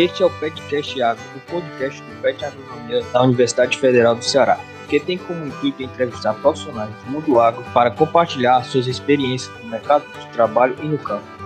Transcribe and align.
Este 0.00 0.22
é 0.22 0.26
o 0.26 0.30
PetCast 0.30 1.02
Agro, 1.02 1.22
o 1.36 1.40
podcast 1.40 2.00
do 2.00 2.22
Pet 2.22 2.42
Agronomia 2.42 3.02
da 3.12 3.22
Universidade 3.22 3.76
Federal 3.76 4.14
do 4.14 4.24
Ceará, 4.24 4.58
que 4.88 4.98
tem 4.98 5.18
como 5.18 5.44
intuito 5.44 5.82
entrevistar 5.82 6.32
profissionais 6.32 6.90
do 7.04 7.10
mundo 7.10 7.38
agro 7.38 7.62
para 7.74 7.90
compartilhar 7.90 8.64
suas 8.64 8.86
experiências 8.86 9.52
no 9.62 9.68
mercado 9.68 10.06
de 10.18 10.26
trabalho 10.28 10.74
e 10.82 10.86
no 10.86 10.96
campo. 10.96 11.39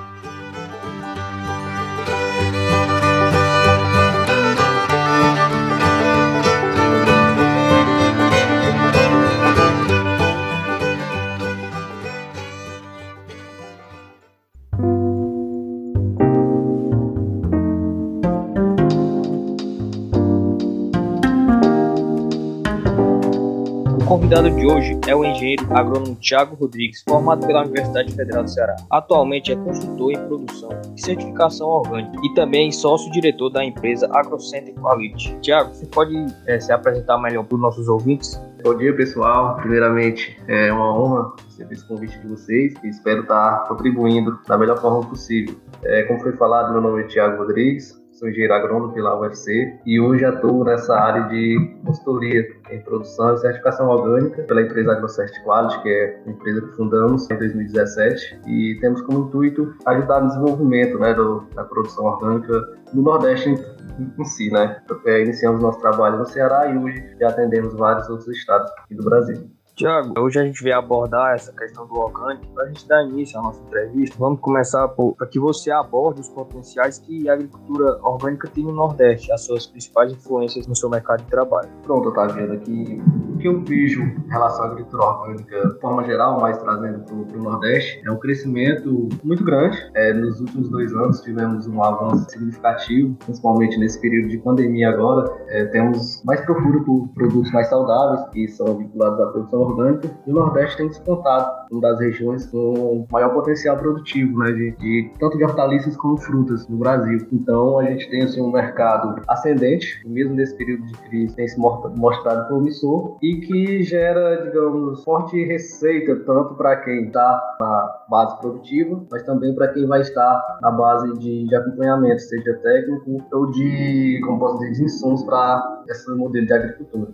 Convidado 24.35 24.51
de 24.51 24.67
hoje 24.67 24.99
é 25.07 25.15
o 25.15 25.25
engenheiro 25.25 25.65
agrônomo 25.73 26.17
Tiago 26.17 26.57
Rodrigues, 26.57 27.05
formado 27.09 27.47
pela 27.47 27.61
Universidade 27.61 28.13
Federal 28.13 28.43
do 28.43 28.51
Ceará. 28.51 28.75
Atualmente 28.91 29.53
é 29.53 29.57
consultor 29.57 30.11
em 30.11 30.19
produção 30.27 30.71
e 30.97 31.01
certificação 31.01 31.69
orgânica 31.69 32.19
e 32.25 32.35
também 32.35 32.73
sócio-diretor 32.73 33.51
da 33.51 33.65
empresa 33.65 34.09
AgroCenter 34.13 34.75
Quality. 34.75 35.39
Tiago, 35.41 35.73
você 35.73 35.87
pode 35.87 36.17
é, 36.49 36.59
se 36.59 36.73
apresentar 36.73 37.17
melhor 37.19 37.45
para 37.45 37.55
os 37.55 37.61
nossos 37.61 37.89
ouvintes? 37.89 38.41
Bom 38.65 38.77
dia, 38.77 38.93
pessoal. 38.97 39.55
Primeiramente, 39.57 40.37
é 40.49 40.73
uma 40.73 40.99
honra 40.99 41.33
receber 41.47 41.75
esse 41.75 41.87
convite 41.87 42.19
de 42.19 42.27
vocês 42.27 42.75
e 42.83 42.89
espero 42.89 43.23
estar 43.23 43.69
contribuindo 43.69 44.37
da 44.49 44.59
melhor 44.59 44.81
forma 44.81 45.09
possível. 45.09 45.55
É, 45.85 46.03
como 46.05 46.19
foi 46.19 46.33
falado, 46.33 46.73
meu 46.73 46.81
nome 46.81 47.03
é 47.03 47.07
Tiago 47.07 47.39
Rodrigues, 47.39 48.03
sou 48.15 48.29
engenheiro 48.29 48.55
agrônomo 48.55 48.93
pela 48.93 49.19
UFC 49.19 49.79
e 49.85 50.01
hoje 50.01 50.25
atuo 50.25 50.65
nessa 50.65 50.95
área 50.95 51.23
de 51.29 51.77
consultoria 51.85 52.47
em 52.71 52.81
produção 52.81 53.35
e 53.35 53.39
certificação 53.39 53.89
orgânica 53.89 54.43
pela 54.45 54.63
empresa 54.63 54.93
AgroCert 54.93 55.33
Quality, 55.45 55.83
que 55.83 55.89
é 55.89 56.21
uma 56.25 56.33
empresa 56.33 56.61
que 56.63 56.77
fundamos 56.77 57.29
em 57.31 57.37
2017 57.37 58.41
e 58.47 58.79
temos 58.81 59.03
como 59.03 59.27
intuito 59.27 59.75
ajudar 59.87 60.21
no 60.21 60.29
desenvolvimento 60.29 60.99
né, 60.99 61.13
do, 61.13 61.41
da 61.55 61.65
produção 61.65 62.05
orgânica 62.05 62.79
no 62.93 63.03
Nordeste 63.03 63.49
em, 63.51 64.13
em 64.19 64.25
si. 64.25 64.51
Né? 64.51 64.81
É, 65.07 65.23
iniciamos 65.23 65.61
nosso 65.61 65.81
trabalho 65.81 66.19
no 66.19 66.27
Ceará 66.27 66.69
e 66.69 66.79
hoje 66.79 67.05
já 67.19 67.29
atendemos 67.29 67.75
vários 67.75 68.09
outros 68.09 68.29
estados 68.29 68.71
aqui 68.79 68.95
do 68.95 69.05
Brasil. 69.05 69.51
Tiago, 69.75 70.15
hoje 70.21 70.39
a 70.39 70.45
gente 70.45 70.63
vai 70.63 70.71
abordar 70.71 71.35
essa 71.35 71.53
questão 71.53 71.85
do 71.87 71.97
orgânico. 71.97 72.47
Para 72.55 72.65
a 72.65 72.67
gente 72.69 72.87
dar 72.87 73.03
início 73.03 73.37
à 73.41 73.43
nossa 73.43 73.61
entrevista, 73.61 74.15
vamos 74.21 74.39
começar 74.39 74.87
para 74.87 75.27
que 75.27 75.41
você 75.41 75.73
aborde 75.73 76.21
os 76.21 76.29
potenciais 76.29 76.99
que 76.99 77.29
a 77.29 77.33
agricultura 77.33 77.99
orgânica 78.03 78.49
tem 78.49 78.63
no 78.63 78.73
Nordeste, 78.73 79.33
as 79.33 79.41
suas 79.45 79.67
principais 79.67 80.13
influências 80.13 80.69
no 80.69 80.77
seu 80.77 80.89
mercado 80.89 81.25
de 81.25 81.31
trabalho. 81.31 81.69
Pronto, 81.83 82.09
Otaviano, 82.09 82.55
aqui 82.55 83.03
o 83.29 83.34
que 83.45 83.49
eu 83.49 83.63
vejo 83.63 84.03
em 84.03 84.31
relação 84.31 84.65
à 84.65 84.69
agricultura 84.69 85.05
orgânica, 85.05 85.69
de 85.69 85.79
forma 85.79 86.03
geral, 86.05 86.41
mais 86.41 86.57
trazendo 86.57 87.01
para 87.01 87.39
o 87.39 87.43
Nordeste, 87.43 88.01
é 88.07 88.11
um 88.11 88.17
crescimento 88.17 89.11
muito 89.23 89.45
grande. 89.45 89.77
É, 89.95 90.15
nos 90.15 90.41
últimos 90.41 90.71
dois 90.71 90.91
anos 90.95 91.21
tivemos 91.21 91.67
um 91.67 91.83
avanço 91.85 92.31
significativo, 92.31 93.15
principalmente 93.23 93.79
nesse 93.79 94.01
período 94.01 94.29
de 94.31 94.39
pandemia 94.39 94.89
agora. 94.89 95.31
É, 95.49 95.67
temos 95.67 96.23
mais 96.25 96.41
procura 96.41 96.83
por 96.85 97.09
produtos 97.09 97.53
mais 97.53 97.69
saudáveis, 97.69 98.27
que 98.33 98.49
são 98.49 98.79
vinculados 98.79 99.21
à 99.21 99.27
produção 99.27 99.61
orgânica, 99.61 100.11
e 100.27 100.31
o 100.31 100.35
Nordeste 100.35 100.79
tem 100.79 100.89
despontado, 100.89 101.47
uma 101.71 101.83
das 101.83 102.01
regiões 102.01 102.47
com 102.47 103.07
maior 103.13 103.35
potencial 103.35 103.77
produtivo, 103.77 104.39
né, 104.39 104.53
de, 104.53 104.71
de, 104.79 105.13
tanto 105.21 105.37
de 105.37 105.45
hortaliças 105.45 105.95
como 105.99 106.17
frutas 106.17 106.67
no 106.67 106.79
Brasil. 106.79 107.19
Então 107.31 107.79
a 107.79 107.85
gente 107.85 108.09
tem 108.09 108.23
assim, 108.23 108.41
um 108.41 108.51
mercado 108.51 109.21
ascendente, 109.29 110.01
mesmo 110.07 110.35
nesse 110.35 110.57
período 110.57 110.87
de 110.87 110.95
crise 110.95 111.37
tem 111.37 111.47
se 111.47 111.61
mostrado 111.61 112.49
promissor 112.49 113.19
e 113.23 113.34
que 113.41 113.83
gera, 113.83 114.43
digamos, 114.45 115.03
forte 115.05 115.43
receita 115.45 116.17
tanto 116.25 116.55
para 116.55 116.77
quem 116.83 117.07
está 117.07 117.57
na 117.61 118.05
base 118.09 118.39
produtiva, 118.41 119.05
mas 119.11 119.23
também 119.23 119.55
para 119.55 119.69
quem 119.69 119.87
vai 119.87 120.01
estar 120.01 120.59
na 120.61 120.71
base 120.71 121.13
de, 121.19 121.47
de 121.47 121.55
acompanhamento, 121.55 122.21
seja 122.21 122.55
técnico 122.63 123.25
ou 123.33 123.51
de, 123.51 124.21
como 124.25 124.39
posso 124.39 124.59
dizer, 124.59 124.73
de 124.73 124.85
insumos 124.85 125.23
para 125.25 125.83
esse 125.89 126.11
modelo 126.13 126.47
de 126.47 126.53
agricultura. 126.53 127.13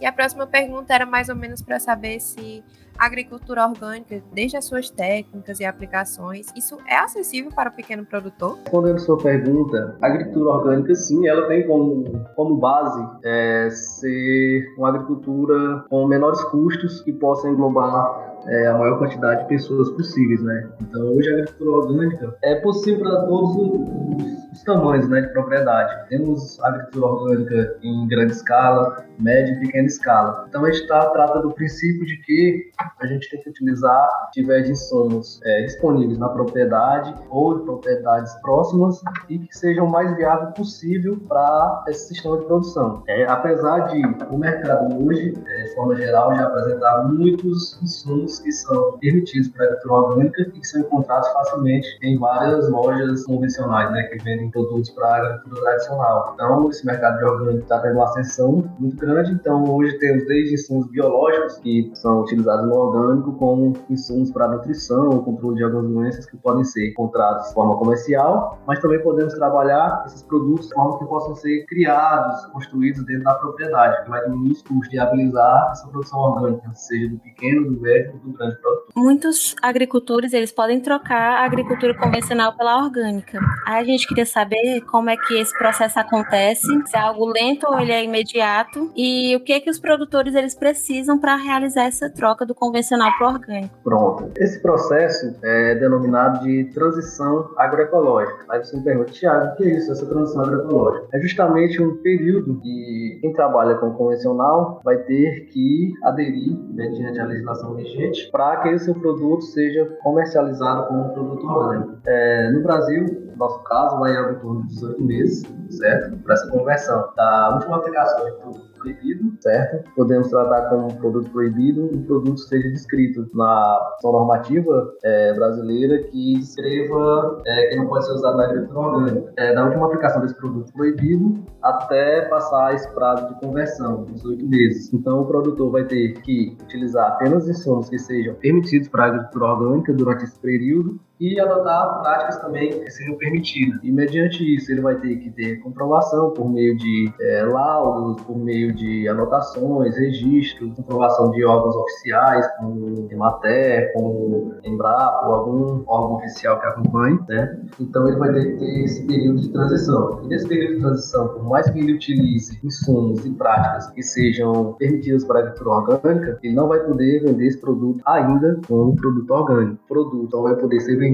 E 0.00 0.06
a 0.06 0.12
próxima 0.12 0.46
pergunta 0.46 0.92
era 0.92 1.06
mais 1.06 1.28
ou 1.28 1.36
menos 1.36 1.62
para 1.62 1.78
saber 1.78 2.18
se 2.18 2.64
a 2.98 3.06
agricultura 3.06 3.66
orgânica, 3.66 4.22
desde 4.32 4.56
as 4.56 4.64
suas 4.64 4.90
técnicas 4.90 5.60
e 5.60 5.64
aplicações, 5.64 6.46
isso 6.56 6.78
é 6.86 6.96
acessível 6.96 7.50
para 7.54 7.70
o 7.70 7.72
pequeno 7.72 8.04
produtor? 8.04 8.58
Respondendo 8.58 8.98
sua 9.00 9.18
pergunta, 9.18 9.96
a 10.00 10.06
agricultura 10.06 10.50
orgânica, 10.50 10.94
sim, 10.94 11.26
ela 11.26 11.48
tem 11.48 11.66
como, 11.66 12.04
como 12.36 12.56
base 12.56 13.04
é, 13.24 13.68
ser 13.70 14.74
uma 14.78 14.88
agricultura 14.88 15.84
com 15.88 16.06
menores 16.06 16.42
custos 16.44 17.00
que 17.00 17.12
possa 17.12 17.48
englobar 17.48 18.32
é, 18.46 18.66
a 18.66 18.78
maior 18.78 18.98
quantidade 18.98 19.42
de 19.42 19.48
pessoas 19.48 19.90
possíveis, 19.90 20.42
né? 20.42 20.68
Então, 20.80 21.16
hoje 21.16 21.28
a 21.30 21.32
agricultura 21.34 21.70
orgânica 21.70 22.36
é 22.42 22.54
possível 22.56 23.00
para 23.00 23.26
todos 23.26 23.56
os, 23.56 24.52
os 24.52 24.62
tamanhos 24.64 25.08
né, 25.08 25.20
de 25.20 25.32
propriedade. 25.32 26.08
Temos 26.08 26.60
agricultura 26.62 27.06
orgânica 27.06 27.76
em 27.82 28.08
grande 28.08 28.32
escala, 28.32 29.04
média 29.18 29.52
e 29.52 29.60
pequena 29.60 29.86
escala. 29.86 30.46
Então, 30.48 30.64
a 30.64 30.70
gente 30.70 30.86
tá, 30.86 31.06
trata 31.10 31.40
do 31.40 31.52
princípio 31.52 32.04
de 32.06 32.16
que 32.18 32.70
a 33.00 33.06
gente 33.06 33.28
tem 33.30 33.40
que 33.40 33.50
utilizar, 33.50 34.08
tiver 34.32 34.62
de 34.62 34.72
insumos 34.72 35.40
é, 35.44 35.62
disponíveis 35.62 36.18
na 36.18 36.28
propriedade 36.28 37.14
ou 37.30 37.58
de 37.58 37.64
propriedades 37.64 38.32
próximas 38.40 39.00
e 39.28 39.38
que 39.38 39.56
sejam 39.56 39.86
o 39.86 39.90
mais 39.90 40.14
viável 40.16 40.52
possível 40.52 41.18
para 41.28 41.84
esse 41.88 42.08
sistema 42.08 42.38
de 42.38 42.46
produção. 42.46 43.02
É, 43.08 43.24
apesar 43.24 43.88
de 43.88 44.02
o 44.30 44.38
mercado 44.38 45.04
hoje, 45.04 45.34
é, 45.46 45.62
de 45.64 45.74
forma 45.74 45.96
geral, 45.96 46.34
já 46.34 46.46
apresentar 46.46 47.08
muitos 47.08 47.80
insumos 47.82 48.38
que 48.40 48.52
são 48.52 48.98
permitidos 48.98 49.48
para 49.48 49.64
a 49.64 49.68
agricultura 49.68 49.94
orgânica 49.94 50.42
e 50.42 50.60
que 50.60 50.66
são 50.66 50.80
encontrados 50.80 51.28
facilmente 51.28 51.88
em 52.02 52.18
várias 52.18 52.68
lojas 52.70 53.24
convencionais, 53.24 53.90
né, 53.92 54.02
que 54.04 54.22
vendem 54.22 54.50
produtos 54.50 54.90
para 54.90 55.06
a 55.06 55.16
agricultura 55.16 55.62
tradicional. 55.62 56.32
Então, 56.34 56.70
esse 56.70 56.86
mercado 56.86 57.18
de 57.18 57.24
orgânico 57.24 57.62
está 57.62 57.78
tendo 57.80 57.94
uma 57.94 58.04
ascensão 58.04 58.70
muito 58.78 58.96
grande. 59.02 59.32
Então, 59.32 59.64
hoje 59.64 59.98
temos 59.98 60.24
desde 60.26 60.54
insumos 60.54 60.86
biológicos 60.88 61.58
que 61.58 61.90
são 61.94 62.20
utilizados 62.20 62.66
no 62.66 62.74
orgânico, 62.74 63.32
como 63.32 63.72
insumos 63.90 64.30
para 64.30 64.48
nutrição, 64.48 65.10
controle 65.24 65.56
de 65.56 65.64
algumas 65.64 65.90
doenças 65.90 66.26
que 66.26 66.36
podem 66.36 66.64
ser 66.64 66.90
encontrados 66.90 67.48
de 67.48 67.54
forma 67.54 67.76
comercial, 67.76 68.58
mas 68.66 68.78
também 68.78 69.02
podemos 69.02 69.34
trabalhar 69.34 70.04
esses 70.06 70.22
produtos 70.22 70.68
de 70.68 70.74
forma 70.74 70.98
que 70.98 71.04
possam 71.06 71.34
ser 71.34 71.64
criados, 71.66 72.46
construídos 72.46 73.04
dentro 73.04 73.24
da 73.24 73.34
propriedade, 73.34 74.04
que 74.04 74.10
vai 74.10 74.24
diminuir 74.24 74.52
os 74.52 74.62
custos, 74.62 74.88
viabilizar 74.90 75.70
essa 75.72 75.88
produção 75.88 76.20
orgânica, 76.20 76.70
seja 76.74 77.08
do 77.08 77.18
pequeno, 77.18 77.72
do 77.72 77.80
médio 77.80 78.12
do 78.24 78.32
grande 78.32 78.56
produtor. 78.56 78.92
Muitos 78.96 79.56
agricultores 79.60 80.32
eles 80.32 80.52
podem 80.52 80.80
trocar 80.80 81.40
a 81.40 81.44
agricultura 81.44 81.94
convencional 81.98 82.56
pela 82.56 82.84
orgânica. 82.84 83.40
Aí 83.66 83.82
a 83.82 83.84
gente 83.84 84.06
queria 84.06 84.26
saber 84.26 84.82
como 84.82 85.10
é 85.10 85.16
que 85.16 85.34
esse 85.34 85.56
processo 85.58 85.98
acontece, 85.98 86.66
se 86.86 86.96
é 86.96 87.00
algo 87.00 87.26
lento 87.26 87.66
ou 87.66 87.80
ele 87.80 87.92
é 87.92 88.04
imediato 88.04 88.91
e 88.96 89.34
o 89.36 89.40
que 89.40 89.60
que 89.60 89.70
os 89.70 89.78
produtores 89.78 90.34
eles 90.34 90.54
precisam 90.54 91.18
para 91.18 91.36
realizar 91.36 91.84
essa 91.84 92.08
troca 92.08 92.46
do 92.46 92.54
convencional 92.54 93.10
para 93.18 93.28
o 93.28 93.32
orgânico. 93.32 93.74
Pronto. 93.82 94.30
Esse 94.36 94.60
processo 94.60 95.34
é 95.42 95.74
denominado 95.74 96.44
de 96.44 96.64
transição 96.72 97.50
agroecológica. 97.56 98.44
Aí 98.50 98.62
você 98.62 98.76
me 98.76 98.84
pergunta, 98.84 99.12
Tiago, 99.12 99.46
o 99.46 99.56
que 99.56 99.64
é 99.64 99.76
isso, 99.76 99.90
essa 99.90 100.06
transição 100.06 100.42
agroecológica? 100.42 101.08
É 101.12 101.20
justamente 101.20 101.82
um 101.82 101.96
período 101.96 102.60
que 102.60 103.18
quem 103.20 103.32
trabalha 103.32 103.74
com 103.76 103.92
convencional 103.92 104.80
vai 104.84 104.98
ter 104.98 105.46
que 105.46 105.92
aderir, 106.04 106.56
mediante 106.70 107.20
a 107.20 107.24
legislação 107.24 107.74
vigente, 107.74 108.30
para 108.30 108.58
que 108.58 108.68
esse 108.68 108.92
seu 108.92 108.94
produto 108.94 109.42
seja 109.42 109.86
comercializado 110.02 110.86
como 110.88 111.06
um 111.06 111.08
produto 111.10 111.46
orgânico. 111.46 111.98
É, 112.06 112.50
no 112.50 112.62
Brasil, 112.62 113.31
nosso 113.42 113.62
caso, 113.64 113.98
vai 113.98 114.12
em 114.12 114.34
torno 114.36 114.62
de 114.62 114.68
18 114.68 115.04
meses, 115.04 115.42
certo? 115.70 116.16
Para 116.18 116.34
essa 116.34 116.48
conversão 116.48 117.08
da 117.16 117.54
última 117.54 117.76
aplicação 117.76 118.24
de 118.24 118.32
produto 118.32 118.72
proibido, 118.78 119.32
certo? 119.40 119.90
Podemos 119.94 120.28
tratar 120.28 120.68
como 120.68 120.94
produto 120.96 121.30
proibido 121.30 121.84
um 121.84 122.02
produto 122.02 122.38
seja 122.40 122.68
descrito 122.70 123.28
na 123.34 123.80
normativa 124.02 124.92
é, 125.04 125.32
brasileira 125.34 126.02
que 126.04 126.38
escreva 126.38 127.40
é, 127.46 127.66
que 127.68 127.76
não 127.76 127.86
pode 127.86 128.06
ser 128.06 128.12
usado 128.12 128.36
na 128.36 128.44
agricultura 128.44 128.88
orgânica. 128.88 129.32
É, 129.36 129.54
da 129.54 129.64
última 129.64 129.86
aplicação 129.86 130.22
desse 130.22 130.34
produto 130.34 130.72
proibido 130.72 131.44
até 131.62 132.22
passar 132.22 132.74
esse 132.74 132.92
prazo 132.92 133.28
de 133.28 133.40
conversão, 133.40 134.04
18 134.04 134.46
meses. 134.46 134.92
Então, 134.92 135.20
o 135.20 135.26
produtor 135.26 135.70
vai 135.70 135.84
ter 135.84 136.14
que 136.22 136.56
utilizar 136.62 137.12
apenas 137.12 137.48
insumos 137.48 137.88
que 137.88 137.98
sejam 137.98 138.34
permitidos 138.34 138.88
para 138.88 139.04
a 139.04 139.06
agricultura 139.08 139.46
orgânica 139.46 139.92
durante 139.92 140.24
esse 140.24 140.38
período 140.40 141.00
e 141.22 141.38
adotar 141.38 142.00
práticas 142.00 142.36
também 142.38 142.80
que 142.80 142.90
sejam 142.90 143.16
permitidas. 143.16 143.78
E 143.84 143.92
mediante 143.92 144.42
isso, 144.56 144.72
ele 144.72 144.80
vai 144.80 144.96
ter 144.96 145.16
que 145.18 145.30
ter 145.30 145.60
comprovação, 145.60 146.30
por 146.30 146.50
meio 146.50 146.76
de 146.76 147.12
é, 147.20 147.44
laudos, 147.44 148.20
por 148.22 148.36
meio 148.36 148.74
de 148.74 149.06
anotações, 149.08 149.96
registros, 149.96 150.74
comprovação 150.74 151.30
de 151.30 151.44
órgãos 151.44 151.76
oficiais, 151.76 152.44
como 152.58 153.06
Emater, 153.08 153.92
como 153.94 154.54
Embrapa, 154.64 155.28
ou 155.28 155.34
algum 155.34 155.84
órgão 155.86 156.16
oficial 156.16 156.58
que 156.58 156.66
acompanhe, 156.66 157.20
né? 157.28 157.56
Então 157.78 158.08
ele 158.08 158.16
vai 158.16 158.32
ter 158.32 158.44
que 158.44 158.58
ter 158.58 158.84
esse 158.84 159.06
período 159.06 159.42
de 159.42 159.52
transição. 159.52 160.20
E 160.24 160.26
nesse 160.26 160.48
período 160.48 160.74
de 160.74 160.80
transição, 160.80 161.28
por 161.28 161.44
mais 161.44 161.70
que 161.70 161.78
ele 161.78 161.92
utilize 161.92 162.58
insumos 162.64 163.24
e 163.24 163.30
práticas 163.30 163.88
que 163.90 164.02
sejam 164.02 164.72
permitidas 164.72 165.24
para 165.24 165.38
a 165.38 165.42
agricultura 165.42 165.76
orgânica, 165.76 166.38
ele 166.42 166.54
não 166.54 166.66
vai 166.66 166.80
poder 166.80 167.22
vender 167.22 167.46
esse 167.46 167.60
produto 167.60 168.02
ainda 168.06 168.60
como 168.66 168.90
um 168.90 168.96
produto 168.96 169.30
orgânico. 169.30 169.78
O 169.84 169.88
produto 169.88 170.36
não 170.36 170.42
vai 170.42 170.56
poder 170.56 170.80
ser 170.80 170.96
vendido 170.96 171.11